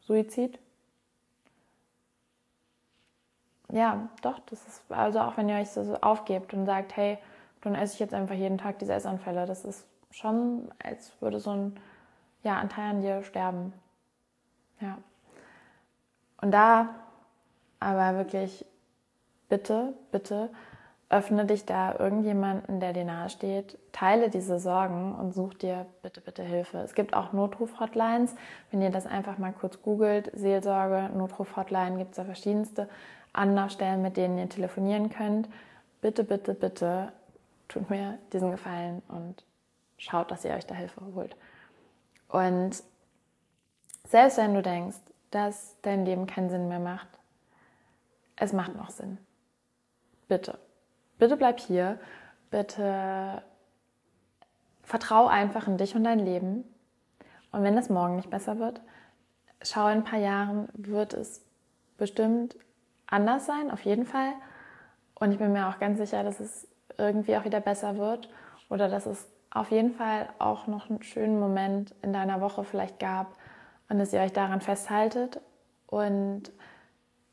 Suizid, 0.00 0.58
ja, 3.72 4.08
doch, 4.20 4.38
das 4.50 4.64
ist, 4.66 4.82
also 4.90 5.20
auch 5.20 5.36
wenn 5.36 5.48
ihr 5.48 5.56
euch 5.56 5.70
so 5.70 5.96
aufgebt 6.00 6.52
und 6.54 6.66
sagt, 6.66 6.96
hey, 6.96 7.18
dann 7.62 7.74
esse 7.74 7.94
ich 7.94 8.00
jetzt 8.00 8.14
einfach 8.14 8.34
jeden 8.34 8.58
Tag 8.58 8.78
diese 8.78 8.92
Essanfälle, 8.92 9.46
das 9.46 9.64
ist 9.64 9.86
schon, 10.10 10.70
als 10.82 11.12
würde 11.20 11.40
so 11.40 11.50
ein 11.50 11.80
ja, 12.42 12.56
Anteil 12.56 12.90
an 12.90 13.00
dir 13.00 13.22
sterben. 13.22 13.72
Ja. 14.80 14.98
Und 16.40 16.50
da 16.50 16.90
aber 17.80 18.16
wirklich 18.18 18.64
bitte, 19.48 19.94
bitte 20.10 20.50
öffne 21.08 21.44
dich 21.44 21.66
da 21.66 21.94
irgendjemanden, 21.98 22.80
der 22.80 22.94
dir 22.94 23.04
nahe 23.04 23.28
steht, 23.28 23.78
teile 23.92 24.30
diese 24.30 24.58
Sorgen 24.58 25.14
und 25.14 25.34
such 25.34 25.54
dir 25.54 25.84
bitte, 26.02 26.22
bitte 26.22 26.42
Hilfe. 26.42 26.78
Es 26.78 26.94
gibt 26.94 27.14
auch 27.14 27.34
Notruf-Hotlines. 27.34 28.34
Wenn 28.70 28.80
ihr 28.80 28.90
das 28.90 29.06
einfach 29.06 29.36
mal 29.36 29.52
kurz 29.52 29.82
googelt, 29.82 30.30
Seelsorge, 30.34 31.10
Notruf-Hotline, 31.14 31.98
gibt 31.98 32.12
es 32.12 32.16
da 32.16 32.24
verschiedenste 32.24 32.88
Anlaufstellen, 33.32 34.02
mit 34.02 34.16
denen 34.16 34.38
ihr 34.38 34.48
telefonieren 34.48 35.10
könnt. 35.10 35.48
Bitte, 36.00 36.24
bitte, 36.24 36.54
bitte 36.54 37.12
tut 37.68 37.88
mir 37.88 38.18
diesen 38.32 38.50
Gefallen 38.50 39.02
und 39.08 39.44
schaut, 39.96 40.30
dass 40.30 40.44
ihr 40.44 40.52
euch 40.52 40.66
da 40.66 40.74
Hilfe 40.74 41.00
holt. 41.14 41.36
Und 42.28 42.82
selbst 44.04 44.38
wenn 44.38 44.54
du 44.54 44.62
denkst, 44.62 44.98
dass 45.30 45.76
dein 45.82 46.04
Leben 46.04 46.26
keinen 46.26 46.50
Sinn 46.50 46.68
mehr 46.68 46.80
macht, 46.80 47.08
es 48.36 48.52
macht 48.52 48.74
noch 48.76 48.90
Sinn. 48.90 49.18
Bitte 50.28 50.58
bitte 51.22 51.36
bleib 51.36 51.60
hier, 51.60 52.00
bitte 52.50 53.44
vertrau 54.82 55.28
einfach 55.28 55.68
in 55.68 55.76
dich 55.76 55.94
und 55.94 56.02
dein 56.02 56.18
Leben. 56.18 56.64
Und 57.52 57.62
wenn 57.62 57.78
es 57.78 57.90
morgen 57.90 58.16
nicht 58.16 58.28
besser 58.28 58.58
wird, 58.58 58.80
schau 59.62 59.86
in 59.86 59.98
ein 59.98 60.04
paar 60.04 60.18
Jahren, 60.18 60.68
wird 60.72 61.14
es 61.14 61.44
bestimmt 61.96 62.56
anders 63.12 63.46
sein, 63.46 63.70
auf 63.70 63.82
jeden 63.82 64.06
Fall. 64.06 64.32
Und 65.14 65.32
ich 65.32 65.38
bin 65.38 65.52
mir 65.52 65.68
auch 65.68 65.78
ganz 65.78 65.98
sicher, 65.98 66.24
dass 66.24 66.40
es 66.40 66.66
irgendwie 66.98 67.36
auch 67.36 67.44
wieder 67.44 67.60
besser 67.60 67.96
wird 67.96 68.28
oder 68.68 68.88
dass 68.88 69.06
es 69.06 69.28
auf 69.50 69.70
jeden 69.70 69.92
Fall 69.92 70.28
auch 70.38 70.66
noch 70.66 70.88
einen 70.88 71.02
schönen 71.02 71.38
Moment 71.38 71.94
in 72.02 72.12
deiner 72.12 72.40
Woche 72.40 72.64
vielleicht 72.64 72.98
gab 72.98 73.36
und 73.88 73.98
dass 73.98 74.12
ihr 74.12 74.20
euch 74.20 74.32
daran 74.32 74.60
festhaltet 74.60 75.40
und 75.86 76.50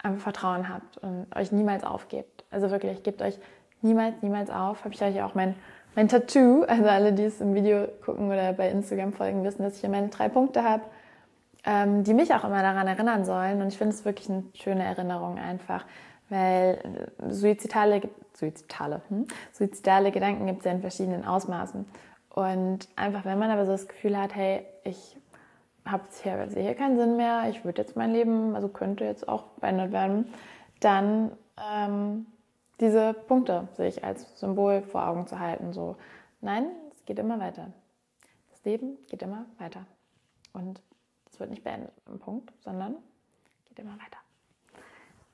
einfach 0.04 0.22
Vertrauen 0.22 0.70
habt 0.70 0.98
und 0.98 1.28
euch 1.36 1.52
niemals 1.52 1.84
aufgebt. 1.84 2.44
Also 2.52 2.72
wirklich, 2.72 3.04
gebt 3.04 3.22
euch 3.22 3.40
niemals, 3.82 4.22
niemals 4.22 4.50
auf. 4.50 4.84
Habe 4.84 4.94
ich 4.94 5.02
euch 5.02 5.22
auch 5.22 5.36
mein, 5.36 5.56
mein 5.96 6.08
Tattoo, 6.08 6.64
also 6.64 6.86
alle, 6.86 7.14
die 7.14 7.24
es 7.24 7.42
im 7.42 7.54
Video 7.54 7.88
gucken 8.04 8.28
oder 8.28 8.54
bei 8.54 8.70
Instagram 8.70 9.14
folgen, 9.14 9.44
wissen, 9.44 9.64
dass 9.64 9.76
ich 9.76 9.82
hier 9.82 9.90
meine 9.90 10.10
drei 10.10 10.30
Punkte 10.30 10.64
habe, 10.64 10.84
ähm, 11.66 12.04
die 12.04 12.14
mich 12.14 12.34
auch 12.34 12.44
immer 12.44 12.62
daran 12.62 12.88
erinnern 12.88 13.26
sollen. 13.26 13.62
Und 13.62 13.68
ich 13.68 13.78
finde 13.78 13.94
es 13.94 14.06
wirklich 14.06 14.30
eine 14.30 14.44
schöne 14.54 14.84
Erinnerung 14.84 15.38
einfach, 15.38 15.86
weil 16.30 17.12
suizidale, 17.28 18.02
suizidale, 18.34 19.02
hm? 19.10 19.28
suizidale 19.52 20.12
Gedanken 20.12 20.46
gibt 20.46 20.60
es 20.60 20.66
ja 20.66 20.72
in 20.72 20.82
verschiedenen 20.82 21.26
Ausmaßen. 21.26 21.86
Und 22.30 22.88
einfach, 22.96 23.26
wenn 23.26 23.40
man 23.40 23.52
aber 23.52 23.66
so 23.66 23.72
das 23.72 23.88
Gefühl 23.88 24.18
hat, 24.18 24.36
hey, 24.36 24.66
ich 24.84 25.18
habe 25.86 26.04
hier, 26.22 26.50
sehe 26.50 26.64
hier 26.64 26.76
keinen 26.76 26.98
Sinn 26.98 27.18
mehr, 27.18 27.50
ich 27.50 27.66
würde 27.66 27.82
jetzt 27.82 27.96
mein 27.96 28.12
Leben, 28.12 28.56
also 28.56 28.68
könnte 28.70 29.04
jetzt 29.04 29.28
auch 29.28 29.44
beendet 29.60 29.92
werden, 29.92 30.32
dann 30.80 31.32
ähm, 31.58 32.28
diese 32.80 33.14
Punkte 33.14 33.68
sich 33.76 34.04
als 34.04 34.40
Symbol 34.40 34.84
vor 34.84 35.08
Augen 35.08 35.28
zu 35.28 35.40
halten. 35.40 35.74
So, 35.74 35.98
nein, 36.42 36.68
es 36.94 37.06
geht 37.06 37.20
immer 37.20 37.40
weiter. 37.40 37.72
Das 38.52 38.64
Leben 38.64 38.98
geht 39.10 39.22
immer 39.22 39.46
weiter. 39.58 39.86
Und 40.54 40.82
wird 41.40 41.50
nicht 41.50 41.64
beendet 41.64 41.92
im 42.08 42.20
Punkt, 42.20 42.52
sondern 42.62 42.96
geht 43.68 43.80
immer 43.80 43.94
weiter. 43.94 44.18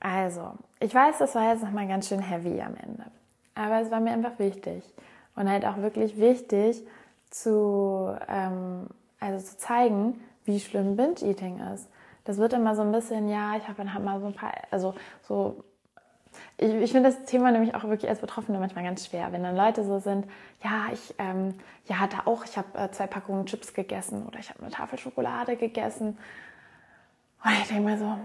Also, 0.00 0.52
ich 0.80 0.94
weiß, 0.94 1.18
das 1.18 1.34
war 1.34 1.52
jetzt 1.52 1.62
nochmal 1.62 1.88
ganz 1.88 2.08
schön 2.08 2.20
heavy 2.20 2.60
am 2.60 2.76
Ende. 2.76 3.06
Aber 3.54 3.80
es 3.80 3.90
war 3.90 4.00
mir 4.00 4.12
einfach 4.12 4.38
wichtig. 4.38 4.84
Und 5.34 5.50
halt 5.50 5.64
auch 5.64 5.78
wirklich 5.78 6.18
wichtig 6.18 6.86
zu, 7.30 8.16
ähm, 8.28 8.88
also 9.20 9.44
zu 9.44 9.58
zeigen, 9.58 10.20
wie 10.44 10.60
schlimm 10.60 10.96
Binge-Eating 10.96 11.60
ist. 11.74 11.88
Das 12.24 12.38
wird 12.38 12.52
immer 12.52 12.74
so 12.74 12.82
ein 12.82 12.92
bisschen, 12.92 13.28
ja, 13.28 13.56
ich 13.56 13.64
habe 13.64 13.78
dann 13.78 13.92
halt 13.92 14.04
mal 14.04 14.20
so 14.20 14.26
ein 14.26 14.34
paar, 14.34 14.52
also 14.70 14.94
so 15.22 15.64
ich, 16.58 16.72
ich 16.72 16.92
finde 16.92 17.10
das 17.10 17.24
Thema 17.24 17.50
nämlich 17.50 17.74
auch 17.74 17.84
wirklich 17.84 18.08
als 18.08 18.20
Betroffene 18.20 18.58
manchmal 18.58 18.84
ganz 18.84 19.06
schwer, 19.06 19.32
wenn 19.32 19.42
dann 19.42 19.56
Leute 19.56 19.84
so 19.84 19.98
sind, 19.98 20.26
ja, 20.62 20.86
ich 20.92 21.14
ähm, 21.18 21.54
ja, 21.86 21.98
hatte 21.98 22.26
auch, 22.26 22.44
ich 22.44 22.56
habe 22.56 22.78
äh, 22.78 22.90
zwei 22.90 23.06
Packungen 23.06 23.46
Chips 23.46 23.74
gegessen 23.74 24.26
oder 24.26 24.38
ich 24.38 24.50
habe 24.50 24.60
eine 24.60 24.70
Tafel 24.70 24.98
Schokolade 24.98 25.56
gegessen. 25.56 26.18
Und 27.44 27.52
ich 27.60 27.68
denke 27.68 27.82
mir 27.82 27.98
so, 27.98 28.16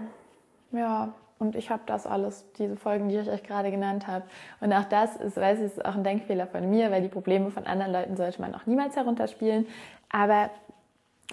ja, 0.76 1.12
und 1.38 1.56
ich 1.56 1.70
habe 1.70 1.82
das 1.86 2.06
alles, 2.06 2.44
diese 2.56 2.76
Folgen, 2.76 3.08
die 3.08 3.16
ich 3.16 3.28
euch 3.28 3.42
gerade 3.42 3.70
genannt 3.72 4.06
habe. 4.06 4.24
Und 4.60 4.72
auch 4.72 4.84
das 4.84 5.16
ist, 5.16 5.36
weiß 5.36 5.58
ich, 5.58 5.64
ist 5.64 5.84
auch 5.84 5.96
ein 5.96 6.04
Denkfehler 6.04 6.46
von 6.46 6.70
mir, 6.70 6.90
weil 6.92 7.02
die 7.02 7.08
Probleme 7.08 7.50
von 7.50 7.66
anderen 7.66 7.92
Leuten 7.92 8.16
sollte 8.16 8.40
man 8.40 8.54
auch 8.54 8.64
niemals 8.66 8.94
herunterspielen. 8.94 9.66
Aber 10.08 10.50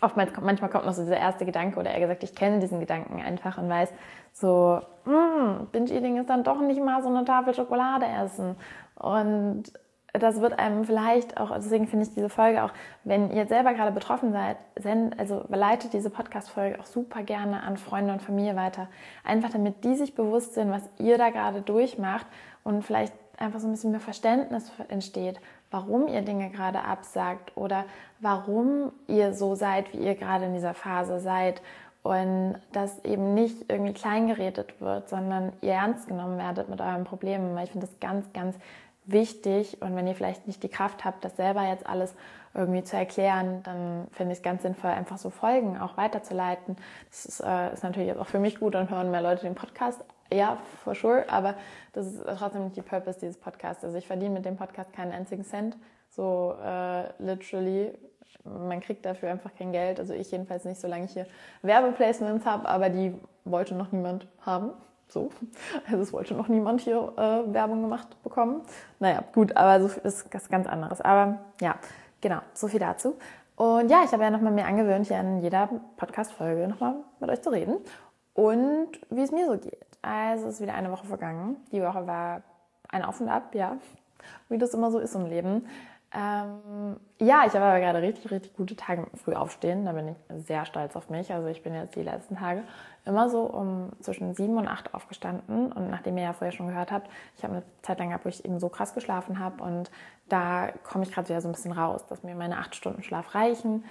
oftmals 0.02 0.34
kommt, 0.34 0.46
manchmal 0.46 0.70
kommt 0.70 0.86
noch 0.86 0.94
so 0.94 1.04
dieser 1.04 1.18
erste 1.18 1.46
Gedanke 1.46 1.80
oder 1.80 1.92
eher 1.92 2.00
gesagt, 2.00 2.24
ich 2.24 2.36
kenne 2.36 2.60
diesen 2.60 2.80
Gedanken 2.80 3.22
einfach 3.22 3.58
und 3.58 3.70
weiß 3.70 3.92
so, 4.34 4.82
mm, 5.06 5.68
Binge-Eating 5.72 6.18
ist 6.18 6.30
dann 6.30 6.44
doch 6.44 6.62
nicht 6.62 6.84
mal 6.84 7.02
so 7.02 7.10
eine 7.10 7.26
Tafel 7.26 7.54
Schokolade 7.54 8.06
essen. 8.06 8.56
Und 8.96 9.64
das 10.14 10.42
wird 10.42 10.58
einem 10.58 10.86
vielleicht 10.86 11.40
auch, 11.40 11.52
deswegen 11.56 11.88
finde 11.88 12.06
ich 12.06 12.14
diese 12.14 12.30
Folge 12.30 12.64
auch, 12.64 12.72
wenn 13.04 13.32
ihr 13.32 13.46
selber 13.46 13.74
gerade 13.74 13.92
betroffen 13.92 14.32
seid, 14.32 14.58
also 15.18 15.46
leitet 15.50 15.94
diese 15.94 16.10
Podcast-Folge 16.10 16.80
auch 16.80 16.86
super 16.86 17.22
gerne 17.24 17.62
an 17.64 17.78
Freunde 17.78 18.14
und 18.14 18.22
Familie 18.22 18.56
weiter. 18.56 18.88
Einfach 19.24 19.50
damit 19.50 19.84
die 19.84 19.96
sich 19.96 20.16
bewusst 20.16 20.56
sind, 20.56 20.72
was 20.72 20.90
ihr 20.98 21.18
da 21.18 21.30
gerade 21.30 21.62
durchmacht 21.62 22.26
und 22.64 22.84
vielleicht 22.84 23.14
einfach 23.38 23.60
so 23.60 23.68
ein 23.68 23.72
bisschen 23.72 23.92
mehr 23.92 24.00
Verständnis 24.00 24.72
entsteht 24.90 25.40
warum 25.72 26.08
ihr 26.08 26.22
Dinge 26.22 26.50
gerade 26.50 26.84
absagt 26.84 27.56
oder 27.56 27.86
warum 28.20 28.92
ihr 29.08 29.34
so 29.34 29.56
seid, 29.56 29.94
wie 29.94 29.98
ihr 29.98 30.16
gerade 30.16 30.46
in 30.46 30.54
dieser 30.54 30.74
Phase 30.74 31.20
seid 31.20 31.62
und 32.02 32.56
dass 32.72 33.04
eben 33.06 33.34
nicht 33.34 33.70
irgendwie 33.70 33.94
kleingeredet 33.94 34.80
wird, 34.82 35.10
sondern 35.10 35.54
ihr 35.62 35.74
ernst 35.74 36.08
genommen 36.08 36.38
werdet 36.38 36.70
mit 36.70 36.82
euren 36.82 37.04
Problemen. 37.04 37.56
Weil 37.56 37.66
ich 37.66 37.72
finde 37.72 37.88
das 37.88 38.00
ganz, 38.00 38.32
ganz 38.34 38.56
wichtig 39.06 39.82
und 39.82 39.96
wenn 39.96 40.08
ihr 40.08 40.16
vielleicht 40.16 40.48
nicht 40.48 40.64
die 40.64 40.70
Kraft 40.70 41.04
habt, 41.04 41.24
das 41.26 41.36
selber 41.36 41.64
jetzt 41.64 41.88
alles 41.88 42.16
irgendwie 42.54 42.84
zu 42.84 42.98
erklären, 42.98 43.62
dann 43.64 44.08
finde 44.12 44.34
ich 44.34 44.40
es 44.40 44.44
ganz 44.44 44.64
sinnvoll, 44.64 44.92
einfach 44.92 45.18
so 45.18 45.30
Folgen 45.30 45.78
auch 45.78 45.98
weiterzuleiten. 45.98 46.78
Das 47.10 47.26
ist, 47.26 47.40
äh, 47.42 47.74
ist 47.74 47.84
natürlich 47.84 48.10
jetzt 48.10 48.20
auch 48.20 48.28
für 48.28 48.40
mich 48.40 48.60
gut, 48.60 48.76
dann 48.76 48.90
hören 48.90 49.12
mehr 49.12 49.22
Leute 49.22 49.44
den 49.44 49.56
Podcast 49.56 50.04
ja, 50.32 50.58
for 50.84 50.96
sure, 50.96 51.26
aber 51.30 51.56
das 51.94 52.08
ist 52.08 52.24
trotzdem 52.38 52.66
nicht 52.66 52.76
die 52.76 52.82
Purpose 52.82 53.20
dieses 53.20 53.38
Podcasts. 53.38 53.84
Also 53.84 53.98
ich 53.98 54.08
verdiene 54.08 54.32
mit 54.32 54.46
dem 54.46 54.58
Podcast 54.58 54.94
keinen 54.94 55.12
einzigen 55.12 55.44
Cent, 55.44 55.78
so 56.10 56.56
äh, 56.64 57.04
literally. 57.20 57.94
Man 58.44 58.80
kriegt 58.80 59.06
dafür 59.06 59.32
einfach 59.32 59.52
kein 59.56 59.72
Geld. 59.72 60.00
Also 60.00 60.14
ich 60.14 60.32
jedenfalls 60.32 60.64
nicht, 60.66 60.80
solange 60.80 61.06
ich 61.06 61.12
hier 61.12 61.26
Werbeplacements 61.62 62.46
habe, 62.46 62.68
aber 62.70 62.90
die 62.90 63.14
wollte 63.44 63.76
noch 63.76 63.92
niemand 63.92 64.28
haben. 64.42 64.72
So. 65.08 65.32
Also 65.88 66.04
es 66.04 66.14
wollte 66.14 66.36
noch 66.36 66.48
niemand 66.48 66.82
hier 66.82 67.12
äh, 67.18 67.54
Werbung 67.54 67.82
gemacht 67.82 68.08
bekommen. 68.24 68.62
Naja, 69.00 69.24
gut, 69.34 69.58
aber 69.58 69.82
so 69.82 70.00
ist 70.04 70.28
das 70.34 70.50
ganz 70.50 70.68
anderes. 70.68 71.02
Aber 71.02 71.40
ja, 71.60 71.76
genau, 72.22 72.40
so 72.54 72.68
viel 72.68 72.80
dazu. 72.80 73.18
Und 73.56 73.90
ja, 73.90 74.04
ich 74.06 74.12
habe 74.14 74.24
ja 74.24 74.30
nochmal 74.30 74.54
mir 74.54 74.66
angewöhnt, 74.66 75.08
hier 75.08 75.20
in 75.20 75.42
jeder 75.42 75.70
Podcast-Folge 75.98 76.68
nochmal 76.68 76.96
mit 77.20 77.30
euch 77.30 77.42
zu 77.42 77.50
reden 77.50 77.78
und 78.34 78.88
wie 79.10 79.22
es 79.22 79.32
mir 79.32 79.48
so 79.48 79.58
geht. 79.58 79.89
Also 80.02 80.48
ist 80.48 80.62
wieder 80.62 80.74
eine 80.74 80.92
Woche 80.92 81.06
vergangen. 81.06 81.58
Die 81.72 81.82
Woche 81.82 82.08
war 82.08 82.42
ein 82.90 83.04
Auf 83.04 83.20
und 83.22 83.30
Ab, 83.30 83.54
ja, 83.54 83.78
wie 84.50 84.58
das 84.58 84.74
immer 84.74 84.92
so 84.92 85.00
ist 85.00 85.16
im 85.16 85.26
Leben. 85.26 85.68
Ähm, 86.12 86.98
ja, 87.20 87.44
ich 87.46 87.54
habe 87.54 87.66
aber 87.66 87.80
gerade 87.80 88.02
richtig, 88.02 88.32
richtig 88.32 88.56
gute 88.56 88.76
Tage 88.76 89.06
früh 89.24 89.34
aufstehen. 89.34 89.86
Da 89.86 89.92
bin 89.92 90.08
ich 90.08 90.18
sehr 90.46 90.66
stolz 90.66 90.96
auf 90.96 91.10
mich. 91.10 91.32
Also 91.32 91.48
ich 91.48 91.62
bin 91.62 91.76
jetzt 91.76 91.96
die 91.96 92.02
letzten 92.02 92.38
Tage 92.38 92.64
immer 93.06 93.30
so 93.30 93.44
um 93.44 93.92
zwischen 94.02 94.34
sieben 94.34 94.58
und 94.58 94.68
acht 94.68 94.94
aufgestanden. 94.96 95.72
Und 95.72 95.90
nachdem 95.92 96.18
ihr 96.18 96.24
ja 96.24 96.34
vorher 96.34 96.52
schon 96.52 96.68
gehört 96.68 96.92
habt, 96.92 97.10
ich 97.38 97.44
habe 97.44 97.54
eine 97.54 97.64
Zeit 97.84 98.00
lang 98.00 98.10
gehabt, 98.10 98.26
wo 98.26 98.30
ich 98.30 98.44
eben 98.44 98.60
so 98.60 98.70
krass 98.70 98.96
geschlafen 98.96 99.40
habe. 99.40 99.64
Und 99.64 99.92
da 100.30 100.70
komme 100.84 101.04
ich 101.04 101.12
gerade 101.12 101.30
wieder 101.30 101.42
so 101.42 101.48
ein 101.48 101.54
bisschen 101.54 101.74
raus, 101.74 102.06
dass 102.08 102.24
mir 102.24 102.36
meine 102.36 102.58
acht 102.58 102.76
Stunden 102.76 103.04
Schlaf 103.04 103.36
reichen. 103.36 103.84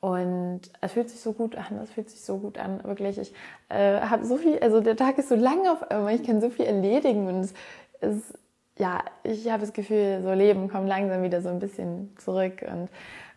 Und 0.00 0.60
es 0.80 0.92
fühlt 0.92 1.08
sich 1.08 1.20
so 1.20 1.32
gut 1.32 1.56
an, 1.56 1.78
es 1.82 1.90
fühlt 1.90 2.10
sich 2.10 2.20
so 2.20 2.38
gut 2.38 2.58
an, 2.58 2.84
wirklich. 2.84 3.18
Ich 3.18 3.32
äh, 3.70 4.00
habe 4.00 4.24
so 4.24 4.36
viel, 4.36 4.58
also 4.60 4.80
der 4.80 4.96
Tag 4.96 5.18
ist 5.18 5.28
so 5.28 5.34
lang 5.34 5.66
auf 5.66 5.90
einmal, 5.90 6.14
ich 6.14 6.22
kann 6.22 6.40
so 6.40 6.50
viel 6.50 6.66
erledigen 6.66 7.26
und 7.26 7.40
es, 7.40 7.54
es 8.00 8.34
ja, 8.78 9.02
ich 9.22 9.50
habe 9.50 9.60
das 9.60 9.72
Gefühl, 9.72 10.20
so 10.22 10.32
Leben 10.32 10.68
kommt 10.68 10.86
langsam 10.86 11.22
wieder 11.22 11.40
so 11.40 11.48
ein 11.48 11.58
bisschen 11.58 12.14
zurück 12.18 12.64
und 12.70 12.90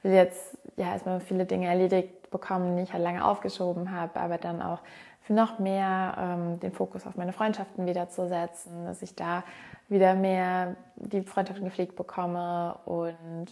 will 0.04 0.12
jetzt 0.12 0.58
ja 0.76 0.91
erstmal 0.91 1.22
viele 1.22 1.45
Dinge 1.45 1.67
erledigt 1.67 2.30
bekommen, 2.30 2.76
die 2.76 2.84
ich 2.84 2.93
halt 2.93 3.04
lange 3.04 3.26
aufgeschoben 3.26 3.91
habe, 3.91 4.19
aber 4.19 4.38
dann 4.38 4.62
auch 4.62 4.80
für 5.22 5.34
noch 5.34 5.60
mehr 5.60 6.15
ähm, 6.19 6.60
den 6.60 6.72
Fokus 6.72 7.08
auf 7.08 7.15
meine 7.15 7.34
Freundschaften 7.34 7.86
wieder 7.86 8.10
zu 8.10 8.28
setzen, 8.28 8.86
dass 8.86 9.02
ich 9.02 9.15
da 9.15 9.43
wieder 9.88 10.13
mehr 10.13 10.76
die 10.95 11.22
Freundschaften 11.22 11.65
gepflegt 11.65 11.95
bekomme 11.95 12.78
und 12.86 13.48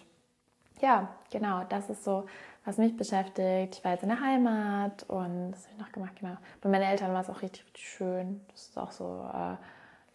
ja, 0.81 1.07
genau, 1.31 1.63
das 1.69 1.89
ist 1.89 2.03
so 2.03 2.25
was 2.67 2.77
mich 2.77 2.97
beschäftigt. 2.97 3.77
Ich 3.77 3.83
war 3.85 3.93
jetzt 3.93 4.03
in 4.03 4.09
der 4.09 4.19
Heimat 4.19 5.03
und 5.07 5.51
das 5.51 5.63
habe 5.63 5.73
ich 5.73 5.79
noch 5.79 5.91
gemacht, 5.93 6.17
genau. 6.19 6.35
Bei 6.59 6.67
meinen 6.67 6.83
Eltern 6.83 7.13
war 7.13 7.21
es 7.21 7.29
auch 7.29 7.41
richtig, 7.41 7.63
richtig 7.63 7.87
schön. 7.87 8.41
Das 8.51 8.63
ist 8.63 8.77
auch 8.77 8.91
so, 8.91 9.25
äh, 9.33 9.55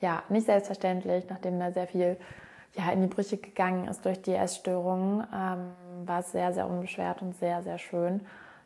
ja, 0.04 0.22
nicht 0.28 0.44
selbstverständlich, 0.44 1.24
nachdem 1.30 1.58
da 1.58 1.72
sehr 1.72 1.86
viel 1.86 2.18
ja, 2.74 2.90
in 2.90 3.00
die 3.00 3.06
Brüche 3.06 3.38
gegangen 3.38 3.88
ist 3.88 4.04
durch 4.04 4.20
die 4.20 4.34
Essstörungen, 4.34 5.26
ähm, 5.34 6.06
war 6.06 6.20
es 6.20 6.32
sehr, 6.32 6.52
sehr 6.52 6.68
unbeschwert 6.68 7.22
und 7.22 7.34
sehr, 7.36 7.62
sehr 7.62 7.78
schön. 7.78 8.20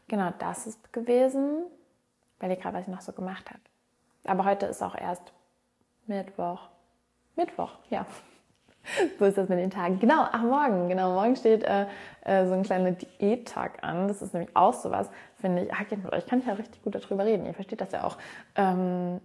Genau, 0.08 0.32
das 0.40 0.66
ist 0.66 0.92
gewesen, 0.92 1.62
weil 2.40 2.50
ich 2.50 2.60
gerade, 2.60 2.74
was 2.74 2.82
ich 2.82 2.88
noch 2.88 3.02
so 3.02 3.12
gemacht 3.12 3.48
habe. 3.50 3.60
Aber 4.24 4.44
heute 4.44 4.66
ist 4.66 4.82
auch 4.82 4.96
erst 4.96 5.32
Mittwoch. 6.06 6.68
Mittwoch, 7.36 7.70
ja. 7.88 8.04
so 9.18 9.24
ist 9.26 9.38
das 9.38 9.48
mit 9.48 9.58
den 9.58 9.70
Tagen. 9.70 9.98
Genau, 10.00 10.26
ach 10.32 10.42
morgen, 10.42 10.88
genau, 10.88 11.12
morgen 11.12 11.36
steht 11.36 11.62
äh, 11.64 11.86
äh, 12.22 12.46
so 12.46 12.54
ein 12.54 12.62
kleiner 12.62 12.96
Diättag 13.18 13.82
an. 13.82 14.08
Das 14.08 14.22
ist 14.22 14.34
nämlich 14.34 14.54
auch 14.54 14.74
sowas, 14.74 15.10
finde 15.36 15.62
ich, 15.62 15.70
ich 15.70 16.26
kann 16.26 16.42
ja 16.46 16.54
richtig 16.54 16.82
gut 16.82 16.94
darüber 16.94 17.24
reden, 17.24 17.46
ihr 17.46 17.54
versteht 17.54 17.80
das 17.80 17.92
ja 17.92 18.04
auch, 18.04 18.16
ähm, 18.54 19.20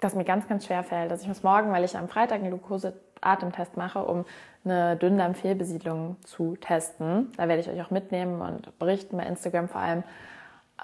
dass 0.00 0.14
mir 0.14 0.24
ganz, 0.24 0.46
ganz 0.48 0.66
schwer 0.66 0.84
fällt. 0.84 1.10
Also 1.10 1.22
ich 1.22 1.28
muss 1.28 1.42
morgen, 1.42 1.72
weil 1.72 1.84
ich 1.84 1.96
am 1.96 2.08
Freitag 2.08 2.40
einen 2.40 2.50
Glucose-Atemtest 2.50 3.76
mache, 3.76 4.04
um 4.04 4.24
eine 4.64 4.96
Dünndarmfehlbesiedlung 4.96 6.16
zu 6.24 6.56
testen. 6.56 7.32
Da 7.36 7.48
werde 7.48 7.60
ich 7.60 7.68
euch 7.68 7.82
auch 7.82 7.90
mitnehmen 7.90 8.40
und 8.40 8.78
berichten 8.78 9.16
bei 9.16 9.24
Instagram 9.24 9.68
vor 9.68 9.80
allem. 9.80 10.04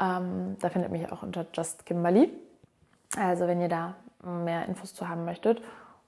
Ähm, 0.01 0.57
da 0.61 0.69
findet 0.71 0.91
mich 0.91 1.11
auch 1.13 1.23
unter 1.23 1.47
Just 1.53 1.87
Kimberly. 1.87 2.33
Also 3.17 3.47
wenn 3.47 3.61
ihr 3.61 3.69
da 3.69 3.95
mehr 4.25 4.67
Infos 4.67 4.95
zu 4.95 5.09
haben 5.09 5.25
möchtet. 5.25 5.63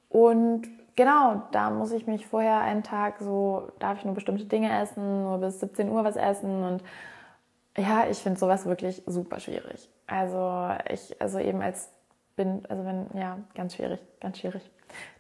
Und 0.08 0.68
genau, 0.96 1.42
da 1.52 1.70
muss 1.70 1.92
ich 1.92 2.06
mich 2.06 2.26
vorher 2.26 2.60
einen 2.60 2.82
Tag 2.82 3.18
so, 3.20 3.68
darf 3.78 3.98
ich 3.98 4.04
nur 4.04 4.14
bestimmte 4.14 4.46
Dinge 4.46 4.76
essen, 4.80 5.22
nur 5.22 5.38
bis 5.38 5.60
17 5.60 5.88
Uhr 5.90 6.04
was 6.04 6.16
essen 6.16 6.64
und 6.64 6.82
ja, 7.76 8.06
ich 8.10 8.18
finde 8.18 8.40
sowas 8.40 8.64
wirklich 8.64 9.02
super 9.06 9.38
schwierig. 9.38 9.88
Also 10.06 10.70
ich, 10.90 11.20
also 11.20 11.38
eben 11.38 11.60
als 11.60 11.90
bin, 12.34 12.64
also 12.68 12.84
wenn, 12.84 13.06
ja, 13.14 13.38
ganz 13.54 13.74
schwierig, 13.74 14.00
ganz 14.20 14.38
schwierig. 14.38 14.70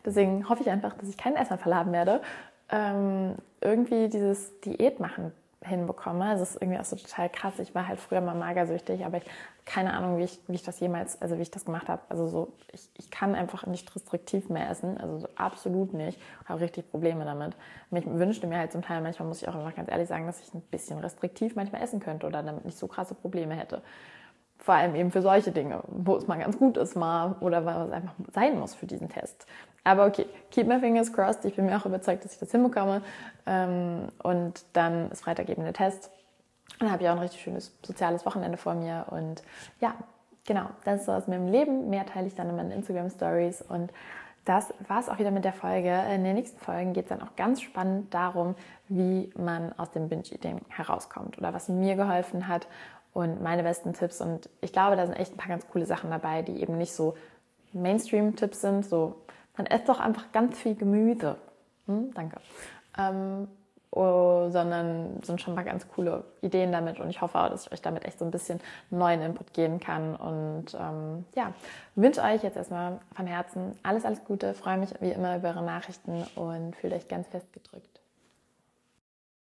Deswegen 0.04 0.48
hoffe 0.48 0.62
ich 0.62 0.70
einfach, 0.70 0.94
dass 0.94 1.08
ich 1.08 1.16
keinen 1.16 1.36
Essanfall 1.36 1.74
haben 1.74 1.92
werde. 1.92 2.22
Ähm, 2.70 3.34
irgendwie 3.60 4.08
dieses 4.08 4.58
Diät 4.60 5.00
machen 5.00 5.32
hinbekomme. 5.62 6.32
Das 6.32 6.50
ist 6.50 6.62
irgendwie 6.62 6.78
auch 6.78 6.84
so 6.84 6.96
total 6.96 7.28
krass. 7.28 7.58
Ich 7.58 7.74
war 7.74 7.88
halt 7.88 8.00
früher 8.00 8.20
mal 8.20 8.34
magersüchtig, 8.34 9.04
aber 9.04 9.18
ich 9.18 9.24
keine 9.66 9.94
Ahnung, 9.94 10.16
wie 10.18 10.22
ich, 10.22 10.38
wie 10.46 10.54
ich 10.54 10.62
das 10.62 10.78
jemals, 10.78 11.20
also 11.20 11.36
wie 11.38 11.42
ich 11.42 11.50
das 11.50 11.64
gemacht 11.64 11.88
habe. 11.88 12.00
Also 12.08 12.28
so, 12.28 12.52
ich, 12.72 12.88
ich 12.96 13.10
kann 13.10 13.34
einfach 13.34 13.66
nicht 13.66 13.94
restriktiv 13.94 14.48
mehr 14.48 14.70
essen, 14.70 14.96
also 14.96 15.18
so 15.18 15.28
absolut 15.34 15.92
nicht. 15.92 16.20
Ich 16.42 16.48
habe 16.48 16.60
richtig 16.60 16.88
Probleme 16.88 17.24
damit. 17.24 17.56
Und 17.90 17.96
ich 17.98 18.06
wünschte 18.06 18.46
mir 18.46 18.58
halt 18.58 18.70
zum 18.70 18.82
Teil, 18.82 19.02
manchmal 19.02 19.26
muss 19.26 19.42
ich 19.42 19.48
auch 19.48 19.56
einfach 19.56 19.74
ganz 19.74 19.90
ehrlich 19.90 20.06
sagen, 20.06 20.26
dass 20.26 20.40
ich 20.40 20.54
ein 20.54 20.60
bisschen 20.62 21.00
restriktiv 21.00 21.56
manchmal 21.56 21.82
essen 21.82 21.98
könnte 21.98 22.28
oder 22.28 22.44
damit 22.44 22.64
nicht 22.64 22.78
so 22.78 22.86
krasse 22.86 23.14
Probleme 23.14 23.54
hätte. 23.56 23.82
Vor 24.58 24.74
allem 24.74 24.94
eben 24.94 25.10
für 25.10 25.22
solche 25.22 25.52
Dinge, 25.52 25.82
wo 25.86 26.16
es 26.16 26.26
mal 26.26 26.38
ganz 26.38 26.58
gut 26.58 26.76
ist, 26.76 26.96
mal 26.96 27.36
oder 27.40 27.64
weil 27.64 27.86
es 27.86 27.92
einfach 27.92 28.14
sein 28.32 28.58
muss 28.58 28.74
für 28.74 28.86
diesen 28.86 29.08
Test. 29.08 29.46
Aber 29.84 30.06
okay, 30.06 30.26
keep 30.50 30.66
my 30.66 30.80
fingers 30.80 31.12
crossed. 31.12 31.44
Ich 31.44 31.54
bin 31.54 31.66
mir 31.66 31.76
auch 31.76 31.86
überzeugt, 31.86 32.24
dass 32.24 32.32
ich 32.32 32.40
das 32.40 32.50
hinbekomme. 32.50 33.02
Ähm, 33.46 34.08
und 34.22 34.64
dann 34.72 35.12
ist 35.12 35.22
Freitag 35.22 35.48
eben 35.48 35.62
der 35.62 35.72
Test. 35.72 36.10
Dann 36.80 36.90
habe 36.90 37.04
ich 37.04 37.08
auch 37.08 37.12
ein 37.12 37.20
richtig 37.20 37.40
schönes 37.40 37.72
soziales 37.84 38.26
Wochenende 38.26 38.58
vor 38.58 38.74
mir. 38.74 39.06
Und 39.10 39.44
ja, 39.80 39.94
genau, 40.44 40.66
das 40.84 41.00
ist 41.00 41.06
so 41.06 41.12
aus 41.12 41.28
meinem 41.28 41.46
Leben. 41.46 41.88
Mehr 41.88 42.04
teile 42.04 42.26
ich 42.26 42.34
dann 42.34 42.50
in 42.50 42.56
meinen 42.56 42.72
Instagram 42.72 43.10
Stories. 43.10 43.62
Und 43.62 43.92
das 44.44 44.74
war 44.88 44.98
es 44.98 45.08
auch 45.08 45.18
wieder 45.18 45.30
mit 45.30 45.44
der 45.44 45.52
Folge. 45.52 46.02
In 46.12 46.24
den 46.24 46.34
nächsten 46.34 46.58
Folgen 46.58 46.92
geht 46.92 47.04
es 47.04 47.08
dann 47.10 47.22
auch 47.22 47.36
ganz 47.36 47.62
spannend 47.62 48.12
darum, 48.12 48.56
wie 48.88 49.30
man 49.36 49.72
aus 49.78 49.90
dem 49.90 50.08
Binge-Eating 50.08 50.62
herauskommt 50.68 51.38
oder 51.38 51.54
was 51.54 51.68
mir 51.68 51.94
geholfen 51.94 52.48
hat 52.48 52.66
und 53.16 53.42
meine 53.42 53.62
besten 53.62 53.94
Tipps. 53.94 54.20
Und 54.20 54.50
ich 54.60 54.74
glaube, 54.74 54.94
da 54.94 55.06
sind 55.06 55.14
echt 55.14 55.32
ein 55.32 55.38
paar 55.38 55.48
ganz 55.48 55.66
coole 55.68 55.86
Sachen 55.86 56.10
dabei, 56.10 56.42
die 56.42 56.60
eben 56.60 56.76
nicht 56.76 56.92
so 56.92 57.14
Mainstream-Tipps 57.72 58.60
sind, 58.60 58.84
so 58.84 59.14
dann 59.56 59.64
esst 59.64 59.88
doch 59.88 60.00
einfach 60.00 60.32
ganz 60.32 60.58
viel 60.58 60.74
Gemüse. 60.74 61.36
Hm, 61.86 62.12
danke. 62.12 62.36
Ähm, 62.98 63.48
oh, 63.90 64.50
sondern 64.50 65.22
sind 65.22 65.40
schon 65.40 65.54
mal 65.54 65.64
ganz 65.64 65.88
coole 65.88 66.24
Ideen 66.42 66.72
damit 66.72 67.00
und 67.00 67.08
ich 67.08 67.22
hoffe 67.22 67.38
auch, 67.38 67.48
dass 67.48 67.64
ich 67.64 67.72
euch 67.72 67.80
damit 67.80 68.04
echt 68.04 68.18
so 68.18 68.26
ein 68.26 68.30
bisschen 68.30 68.60
neuen 68.90 69.22
Input 69.22 69.54
geben 69.54 69.80
kann. 69.80 70.14
Und 70.14 70.76
ähm, 70.78 71.24
ja, 71.34 71.54
wünsche 71.94 72.20
euch 72.20 72.42
jetzt 72.42 72.58
erstmal 72.58 73.00
von 73.14 73.26
Herzen 73.26 73.78
alles, 73.82 74.04
alles 74.04 74.22
Gute. 74.26 74.52
Freue 74.52 74.76
mich 74.76 74.90
wie 75.00 75.12
immer 75.12 75.38
über 75.38 75.48
eure 75.48 75.64
Nachrichten 75.64 76.26
und 76.34 76.76
fühlt 76.76 76.92
euch 76.92 77.08
ganz 77.08 77.26
fest 77.28 77.50
gedrückt. 77.54 77.95